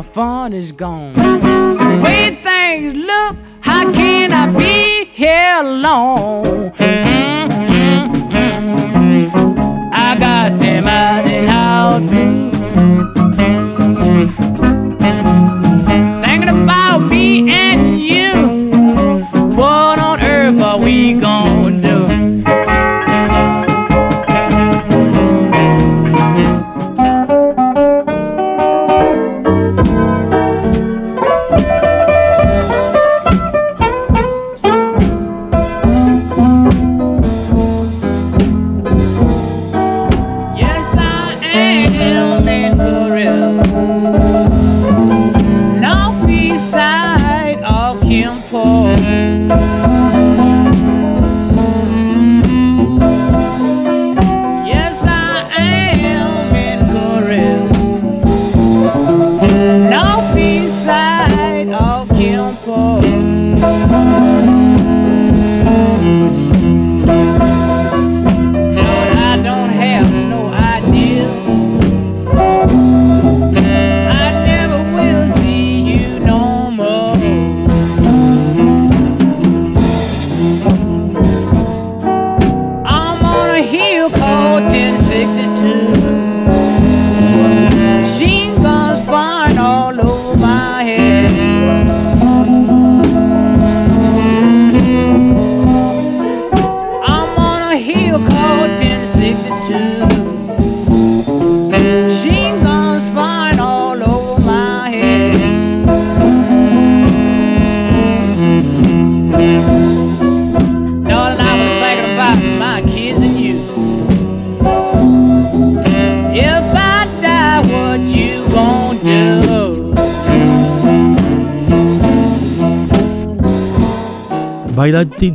fun 0.08 0.52
is 0.52 0.72
gone. 0.72 1.12
The 1.14 2.00
way 2.02 2.40
things 2.42 2.94
look, 2.94 3.36
how 3.60 3.92
can 3.92 4.32
I 4.32 4.46
be 4.56 5.04
here 5.12 5.60
alone? 5.60 6.72
I 9.92 10.16
got 10.18 10.58
them 10.58 10.86
out 10.86 11.26
and 11.26 11.48
out. 11.48 11.58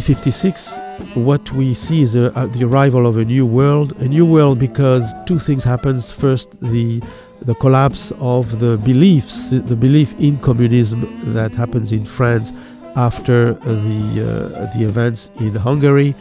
1956, 0.10 1.16
what 1.16 1.50
we 1.54 1.74
see 1.74 2.02
is 2.02 2.16
a, 2.16 2.38
uh, 2.38 2.46
the 2.48 2.66
arrival 2.66 3.08
of 3.08 3.16
a 3.16 3.24
new 3.24 3.46
world. 3.46 3.94
A 4.02 4.08
new 4.08 4.26
world 4.26 4.60
because 4.60 5.14
two 5.26 5.40
things 5.40 5.64
happens. 5.64 6.12
First, 6.12 6.60
the 6.60 7.02
the 7.44 7.56
collapse 7.56 8.12
of 8.20 8.60
the 8.60 8.78
beliefs, 8.78 9.52
the 9.52 9.76
belief 9.76 10.14
in 10.20 10.38
communism 10.40 11.08
that 11.34 11.56
happens 11.56 11.92
in 11.94 12.06
France 12.06 12.52
after 12.96 13.54
the 13.54 14.02
uh, 14.20 14.78
the 14.78 14.84
events 14.86 15.32
in 15.40 15.56
Hungary, 15.56 16.16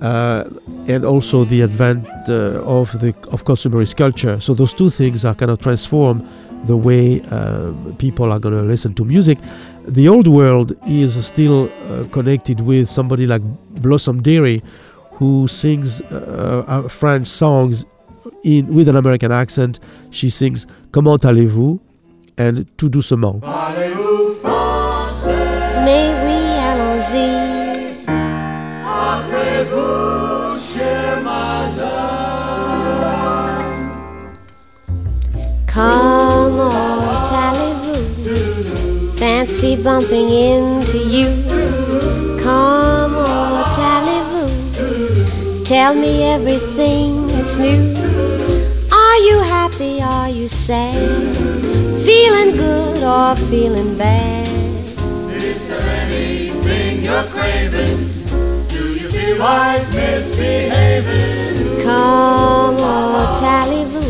uh, 0.00 0.44
and 0.86 1.04
also 1.04 1.44
the 1.44 1.62
advent 1.62 2.06
uh, 2.28 2.62
of 2.78 2.92
the 3.00 3.08
of 3.32 3.44
consumerist 3.44 3.96
culture. 3.96 4.40
So 4.40 4.54
those 4.54 4.72
two 4.72 4.90
things 4.90 5.24
are 5.24 5.34
kind 5.34 5.50
of 5.50 5.58
transform 5.58 6.22
the 6.64 6.76
way 6.76 7.20
uh, 7.30 7.72
people 7.98 8.32
are 8.32 8.38
going 8.38 8.56
to 8.56 8.62
listen 8.62 8.94
to 8.94 9.04
music. 9.04 9.38
The 9.86 10.08
old 10.08 10.28
world 10.28 10.72
is 10.86 11.24
still 11.24 11.70
uh, 11.90 12.04
connected 12.10 12.60
with 12.60 12.88
somebody 12.88 13.26
like 13.26 13.42
Blossom 13.80 14.22
Dearie, 14.22 14.62
who 15.12 15.48
sings 15.48 16.00
uh, 16.02 16.64
uh, 16.66 16.88
French 16.88 17.26
songs 17.26 17.84
in 18.44 18.72
with 18.74 18.88
an 18.88 18.96
American 18.96 19.32
accent. 19.32 19.80
She 20.10 20.30
sings 20.30 20.66
Comment 20.92 21.18
allez-vous 21.24 21.80
and 22.36 22.64
Tout 22.76 22.88
doucement. 22.88 23.40
Mais 25.84 26.12
oui, 26.24 26.38
allons-y. 26.60 27.47
Allez-vous? 39.48 39.76
Bumping 39.82 40.30
into 40.30 40.98
you. 40.98 41.28
Come 42.42 43.16
allez-vous? 43.78 44.48
Tell 45.64 45.94
me 45.94 46.22
everything 46.22 47.26
that's 47.28 47.56
new. 47.56 47.94
Are 48.92 49.18
you 49.18 49.40
happy? 49.40 50.02
Are 50.02 50.28
you 50.28 50.48
sad? 50.48 50.94
Feeling 52.04 52.56
good 52.56 53.02
or 53.02 53.36
feeling 53.48 53.96
bad? 53.96 54.48
Is 55.34 55.58
there 55.68 55.82
anything 56.04 57.02
you're 57.02 57.24
craving? 57.24 58.08
Do 58.68 58.94
you 58.94 59.08
feel 59.10 59.38
like 59.38 59.88
misbehaving? 59.92 61.80
Come 61.82 62.76
allez-vous? 62.76 64.08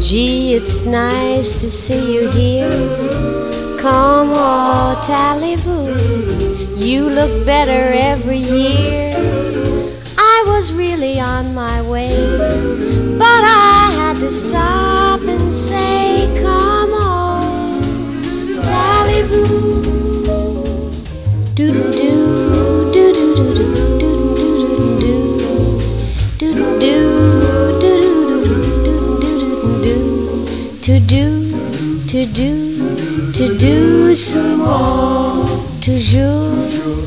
Gee, 0.00 0.54
it's 0.54 0.82
nice 0.82 1.54
to 1.54 1.70
see 1.70 2.14
you 2.14 2.30
here. 2.30 3.49
Comment 3.80 5.00
allez-vous? 5.08 5.88
You 6.76 7.08
look 7.08 7.46
better 7.46 7.92
every 7.94 8.36
year. 8.36 9.14
I 10.18 10.44
was 10.46 10.72
really 10.72 11.18
on 11.18 11.54
my 11.54 11.80
way, 11.82 12.14
but 13.18 13.42
I 13.44 13.90
had 13.96 14.16
to 14.20 14.30
stop 14.30 15.20
and 15.22 15.52
say, 15.52 16.28
Come 16.42 16.79
some 34.20 34.58
more. 34.58 35.46
Toujours, 35.80 36.52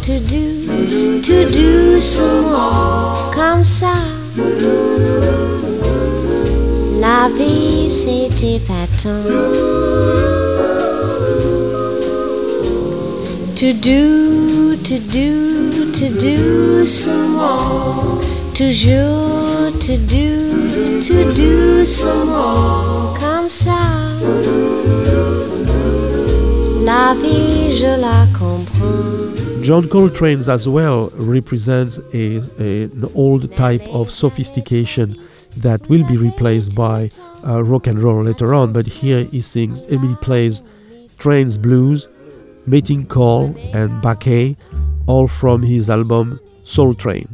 to 0.02 0.20
do, 0.20 1.22
to 1.22 1.48
do 1.52 2.02
some 2.02 2.50
more. 2.50 3.32
Comme 3.32 3.64
ça, 3.64 3.94
la 7.00 7.30
vie 7.38 7.90
c'est 7.90 8.32
épatante. 8.56 9.32
To 13.56 13.74
do, 13.74 14.76
to 14.78 15.00
do, 15.00 15.92
to 15.94 16.10
do 16.18 16.86
some 16.86 17.34
more. 17.38 18.22
Toujours, 18.56 19.72
to 19.80 19.98
do, 19.98 21.00
to 21.00 21.32
do 21.34 21.86
some 21.86 22.30
more. 22.30 23.14
Comme 23.20 23.50
ça, 23.50 23.78
la 26.94 27.14
vie 27.16 27.72
je 27.74 27.98
la 28.00 28.28
comprends. 28.38 29.64
John 29.64 29.84
Coltrane's 29.88 30.48
as 30.48 30.68
well 30.68 31.10
represents 31.16 32.00
a, 32.14 32.38
a- 32.60 32.84
an 32.84 33.10
old 33.16 33.56
type 33.56 33.82
of 33.90 34.12
sophistication 34.12 35.16
that 35.58 35.88
will 35.90 36.06
be 36.08 36.18
replaced 36.18 36.76
by 36.76 37.10
uh, 37.48 37.64
rock 37.64 37.88
and 37.88 37.98
roll 38.00 38.24
later 38.24 38.54
on. 38.54 38.74
But 38.74 38.86
here 38.86 39.24
he 39.24 39.42
sings, 39.42 39.86
he 39.86 40.16
plays 40.22 40.62
Trane's 41.18 41.58
Blues, 41.58 42.08
Mating 42.68 43.06
Call, 43.08 43.46
and 43.74 43.90
Baquet, 44.04 44.56
all 45.08 45.28
from 45.28 45.64
his 45.64 45.90
album 45.90 46.40
Soultrane. 46.66 47.28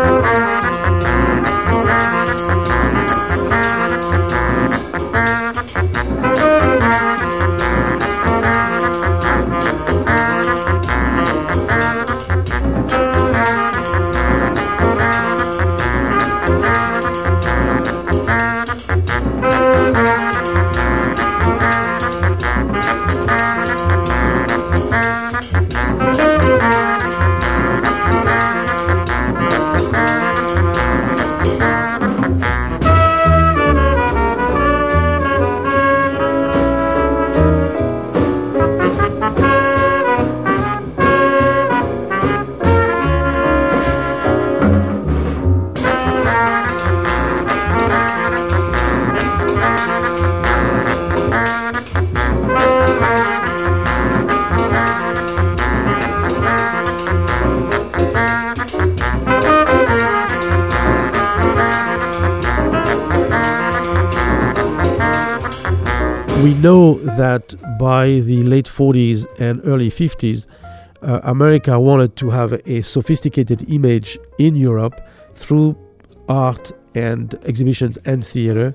嗯 0.00 0.47
late 68.58 68.66
40s 68.66 69.26
and 69.38 69.60
early 69.64 69.90
50s, 69.90 70.46
uh, 71.02 71.20
America 71.22 71.78
wanted 71.78 72.16
to 72.16 72.30
have 72.30 72.52
a 72.66 72.82
sophisticated 72.82 73.60
image 73.70 74.18
in 74.38 74.56
Europe 74.56 75.00
through 75.34 75.76
art 76.28 76.72
and 76.94 77.34
exhibitions 77.44 77.98
and 78.04 78.26
theater. 78.26 78.74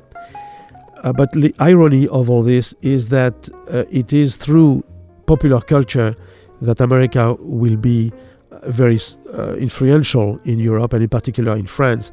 Uh, 1.04 1.12
but 1.12 1.30
the 1.34 1.54
irony 1.60 2.08
of 2.08 2.30
all 2.30 2.44
this 2.44 2.74
is 2.82 3.10
that 3.10 3.50
uh, 3.70 3.84
it 3.92 4.14
is 4.14 4.38
through 4.38 4.84
popular 5.26 5.60
culture 5.60 6.16
that 6.62 6.80
America 6.80 7.36
will 7.40 7.76
be 7.76 8.12
uh, 8.12 8.72
very 8.72 9.00
uh, 9.38 9.56
influential 9.56 10.40
in 10.46 10.60
Europe 10.60 10.94
and 10.94 11.04
in 11.04 11.10
particular 11.10 11.54
in 11.58 11.68
France. 11.68 12.12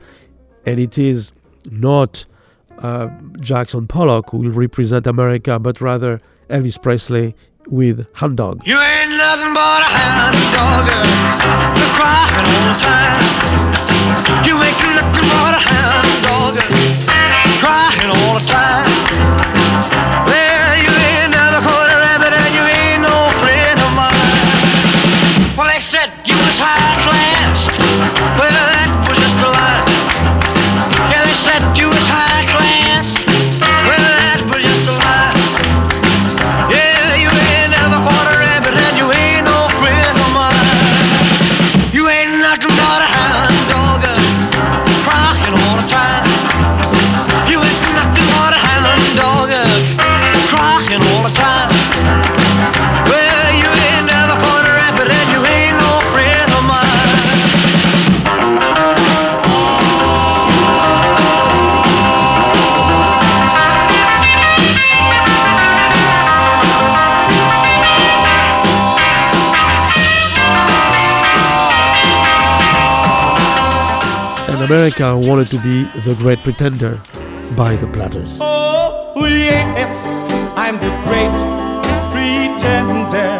And 0.66 0.80
it 0.80 0.98
is 0.98 1.30
not 1.70 2.26
uh, 2.78 3.08
Jackson 3.38 3.86
Pollock 3.86 4.30
who 4.30 4.38
will 4.38 4.56
represent 4.66 5.06
America, 5.06 5.60
but 5.60 5.80
rather 5.80 6.20
Elvis 6.50 6.80
Presley 6.82 7.34
with 7.68 8.06
Hound 8.14 8.36
Dog. 8.36 8.66
You 8.66 8.78
ain't 8.78 9.10
nothing 9.16 9.54
but 9.54 9.80
a 9.82 9.90
hound 9.98 10.36
dog, 10.50 10.86
you're 11.78 11.94
crying 11.94 12.46
all 12.50 12.64
the 12.66 12.78
time. 12.82 13.22
You 14.44 14.54
ain't 14.60 14.78
nothing 14.98 15.28
but 15.30 15.54
a 15.54 15.62
hound 15.70 16.10
dog, 16.26 17.09
America 74.70 75.18
wanted 75.18 75.48
to 75.48 75.58
be 75.62 75.82
the 76.06 76.14
great 76.14 76.38
pretender 76.44 77.00
by 77.56 77.74
the 77.74 77.88
Platters. 77.88 78.38
Oh, 78.40 79.12
yes, 79.26 80.22
I'm 80.54 80.76
the 80.76 80.90
great 81.10 81.34
pretender. 82.14 83.34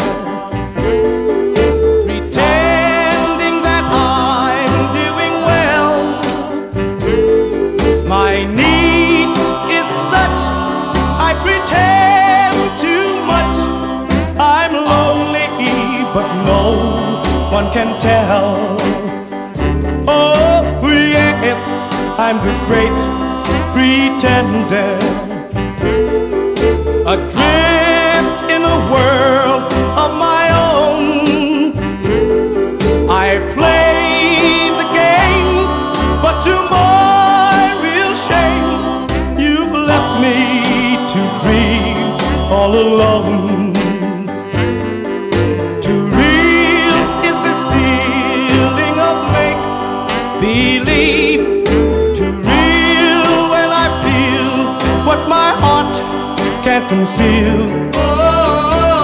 Pretending 2.03 3.63
that 3.63 3.85
I'm 3.87 4.75
doing 4.99 5.35
well. 5.47 6.19
My 8.09 8.45
need 8.45 9.31
is 9.71 9.87
such, 10.11 10.41
I 11.29 11.31
pretend 11.47 12.59
too 12.77 13.07
much. 13.25 13.55
I'm 14.37 14.75
lonely, 14.75 15.47
but 16.13 16.27
no, 16.43 16.75
one 17.53 17.71
can 17.73 18.01
tell. 18.01 19.00
I'm 22.31 22.39
the 22.39 22.55
great 22.71 23.01
pretender. 23.75 24.95
Adrift 27.05 28.39
in 28.55 28.63
a 28.63 28.79
world 28.93 29.73
of 29.99 30.17
my 30.17 30.50
can't 56.91 57.07
conceal. 57.07 57.93
Oh, 57.95 59.03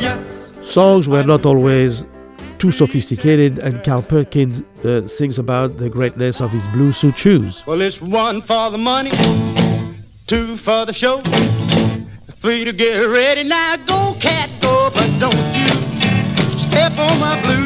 yes. 0.00 0.52
Songs 0.62 1.08
were 1.08 1.24
not 1.24 1.46
always 1.46 2.04
too 2.58 2.70
sophisticated, 2.70 3.58
and 3.58 3.82
Carl 3.84 4.02
Perkins 4.02 4.62
uh, 4.84 5.06
sings 5.06 5.38
about 5.38 5.76
the 5.76 5.88
greatness 5.90 6.40
of 6.40 6.50
his 6.50 6.66
blue 6.68 6.92
suede 6.92 7.18
shoes. 7.18 7.62
Well, 7.66 7.80
it's 7.82 8.00
one 8.00 8.42
for 8.42 8.70
the 8.70 8.78
money, 8.78 9.10
two 10.26 10.56
for 10.56 10.84
the 10.86 10.92
show, 10.92 11.20
three 12.40 12.64
to 12.64 12.72
get 12.72 13.04
ready. 13.04 13.44
Now 13.44 13.76
go, 13.76 14.14
cat, 14.20 14.50
go, 14.60 14.90
but 14.94 15.18
don't 15.18 15.54
you 15.54 15.68
step 16.58 16.98
on 16.98 17.20
my 17.20 17.40
blue 17.42 17.65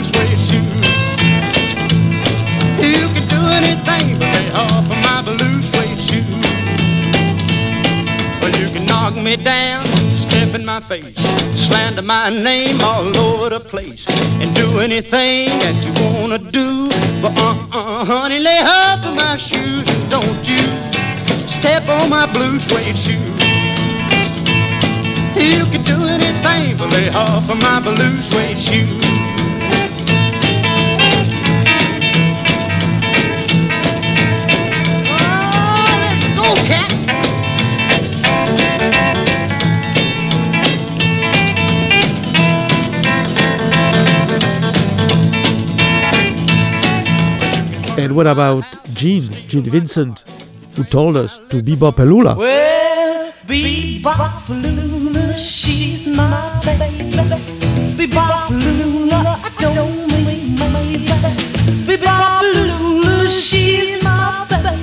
knock 9.10 9.24
me 9.24 9.36
down, 9.36 9.86
step 10.16 10.54
in 10.54 10.64
my 10.64 10.80
face, 10.80 11.16
slander 11.56 12.02
my 12.02 12.30
name 12.30 12.80
all 12.82 13.16
over 13.18 13.50
the 13.50 13.60
place, 13.60 14.04
and 14.08 14.54
do 14.54 14.78
anything 14.78 15.48
that 15.58 15.84
you 15.84 15.92
wanna 16.04 16.38
do. 16.38 16.88
But 17.20 17.36
uh-uh, 17.36 18.04
honey, 18.04 18.38
lay 18.38 18.60
off 18.62 19.04
of 19.04 19.14
my 19.14 19.36
shoes, 19.36 19.84
don't 20.08 20.48
you 20.48 20.64
step 21.48 21.88
on 21.88 22.10
my 22.10 22.26
blue 22.32 22.58
suede 22.60 22.96
shoe. 22.96 23.18
You 25.34 25.64
can 25.66 25.82
do 25.82 26.04
anything 26.04 26.76
but 26.76 26.92
lay 26.92 27.08
off 27.10 27.48
of 27.50 27.60
my 27.60 27.80
blue 27.80 28.16
suede 28.30 28.60
shoe. 28.60 28.86
Go, 36.36 36.54
cat. 36.66 36.99
And 48.10 48.16
what 48.16 48.26
about 48.26 48.66
Gene, 48.92 49.30
Gene 49.46 49.70
Vincent, 49.70 50.24
who 50.74 50.82
told 50.82 51.16
us 51.16 51.38
to 51.50 51.62
bebop 51.62 52.00
a 52.00 52.02
lula? 52.02 52.34
Well, 52.36 53.32
Bebop 53.46 54.48
Lula, 54.48 55.38
she's 55.38 56.08
my 56.08 56.60
baby. 56.64 56.90
Bebop 57.94 58.50
Lula, 58.50 59.38
I 59.38 59.50
don't 59.60 60.10
mean 60.26 60.58
maybe. 60.58 61.06
Bebop 61.86 62.42
Lula, 62.52 63.30
she's 63.30 64.02
my 64.02 64.44
baby. 64.50 64.74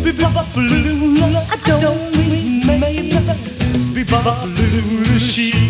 Bebop 0.00 0.56
Lula, 0.56 1.46
I 1.50 1.56
don't 1.66 2.16
mean 2.16 2.66
maybe. 2.66 3.10
Bebop 3.92 4.44
Lula, 4.56 5.18
she's 5.18 5.68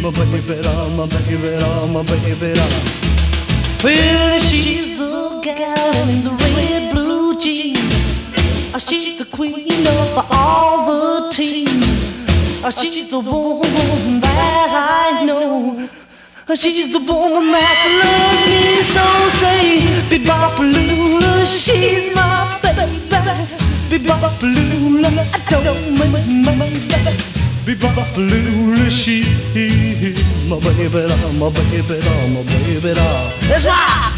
my 0.00 0.10
baby, 0.12 0.46
my 0.96 1.06
baby, 1.06 1.58
my 1.92 2.02
baby. 2.04 3.00
Well, 3.82 4.38
she's 4.38 4.98
the 4.98 5.40
gal 5.42 6.08
in 6.08 6.22
the 6.22 6.32
red 6.32 6.92
blue 6.92 7.38
jeans. 7.40 7.78
Uh, 8.74 8.78
She's 8.78 9.18
the 9.18 9.24
queen 9.24 9.86
of 9.86 10.26
all 10.32 10.84
the 10.86 11.30
team. 11.32 11.66
Uh, 12.62 12.70
She's 12.70 13.08
the 13.08 13.20
woman 13.20 14.20
that 14.20 15.16
I 15.16 15.24
know. 15.24 15.88
Uh, 16.46 16.54
She's 16.54 16.92
the 16.92 16.98
woman 17.00 17.52
that 17.52 17.80
loves 18.02 18.44
me 18.52 18.82
so. 18.94 19.06
Say, 19.40 19.80
Bebopalula, 20.10 21.46
she's 21.46 22.14
my 22.14 22.58
baby. 22.62 23.00
Bebopalula, 23.88 25.10
I 25.32 25.62
don't 25.64 25.98
mean 25.98 26.44
my 26.44 26.68
baby. 26.68 27.39
Bebopalula, 27.64 28.90
she's 28.90 29.26
my 30.48 30.58
baby, 30.60 31.06
my 31.38 31.48
baby, 31.50 32.00
my 32.34 32.42
baby. 32.42 32.94
Let's 33.48 33.66
rock! 33.66 34.16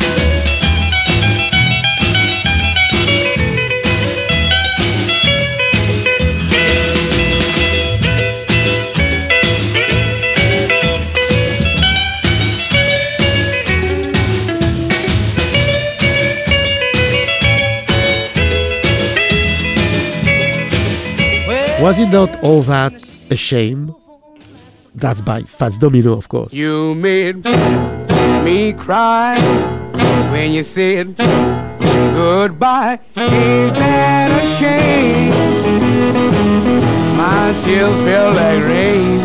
Was 21.80 21.98
it 21.98 22.10
not 22.10 22.42
all 22.44 22.62
that 22.62 23.11
a 23.32 23.36
shame? 23.36 23.94
That's 24.94 25.22
by 25.22 25.42
Fats 25.44 25.78
Domino, 25.78 26.12
of 26.12 26.28
course. 26.28 26.52
You 26.52 26.94
made 26.94 27.42
me 28.44 28.74
cry 28.74 29.38
when 30.30 30.52
you 30.52 30.62
said 30.62 31.16
goodbye. 31.16 33.00
Ain't 33.16 33.74
that 33.74 34.30
a 34.36 34.46
shame? 34.58 35.32
My 37.16 37.58
tears 37.62 37.96
feel 38.04 38.28
like 38.40 38.62
rain. 38.72 39.20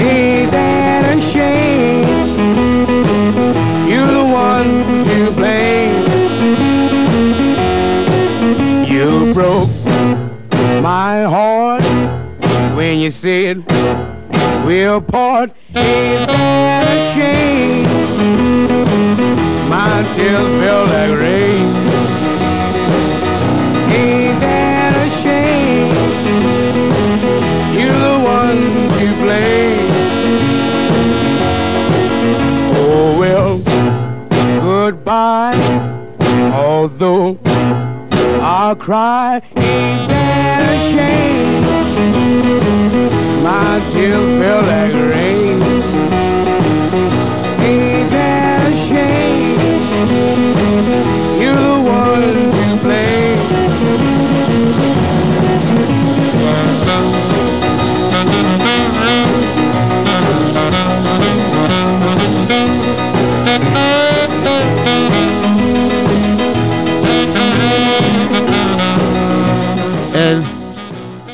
Ain't 0.00 0.50
that 0.52 1.16
a 1.16 1.20
shame? 1.20 2.06
You're 3.90 4.12
the 4.18 4.26
one 4.46 4.70
to 5.08 5.16
blame. 5.38 5.96
You 8.86 9.34
broke 9.34 9.70
my 10.80 11.24
heart 11.24 11.87
when 12.88 13.00
you 13.00 13.10
said 13.10 13.56
we'll 14.64 15.02
part. 15.02 15.50
Ain't 15.74 16.26
that 16.26 16.86
a 16.88 17.00
shame? 17.12 17.84
My 19.68 19.96
tears 20.14 20.48
feel 20.58 20.84
like 20.94 21.14
rain. 21.20 21.66
Ain't 23.92 24.40
that 24.40 24.94
a 25.04 25.08
shame? 25.20 25.96
You're 27.76 28.00
the 28.08 28.16
one 28.38 28.62
to 28.98 29.06
blame. 29.22 29.90
Oh 32.80 33.08
well, 33.20 33.58
goodbye. 34.62 35.60
Although 36.54 37.38
I'll 38.68 38.76
cry, 38.76 39.40
ain't 39.56 40.08
that 40.10 40.60
a 40.68 40.78
shame? 40.90 41.64
My 43.42 43.80
tears 43.90 44.28
feel 44.36 44.60
like 44.68 44.92
rain. 45.08 45.56
Ain't 47.64 48.10
that 48.10 48.66
a 48.70 48.76
shame? 48.76 49.56
You're 51.40 51.56
the 51.56 51.76
one 51.80 52.20
to 52.52 52.66
blame. 52.82 54.07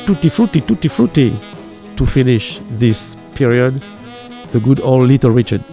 Tutti 0.05 0.29
Frutti, 0.29 0.61
Tutti 0.63 0.87
Frutti 0.87 1.35
to 1.95 2.05
finish 2.05 2.59
this 2.77 3.15
period, 3.33 3.81
the 4.51 4.59
good 4.59 4.79
old 4.81 5.07
Little 5.07 5.31
Richard. 5.31 5.63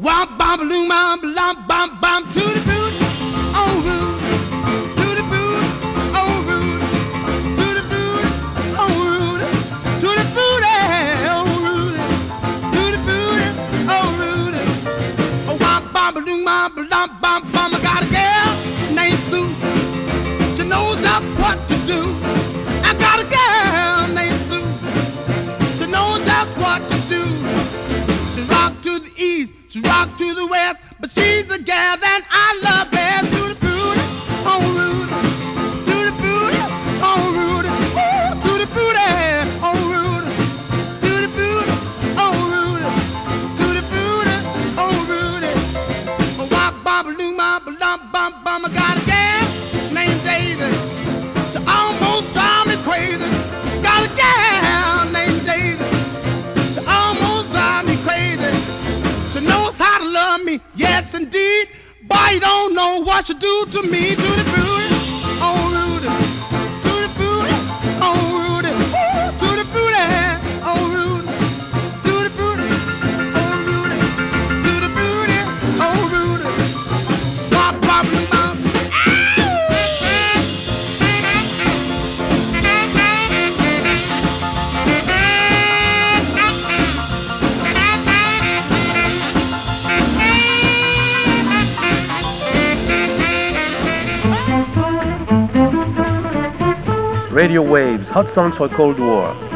Hot 98.23 98.31
Songs 98.31 98.57
for 98.57 98.69
Cold 98.69 99.01
War. 99.01 99.52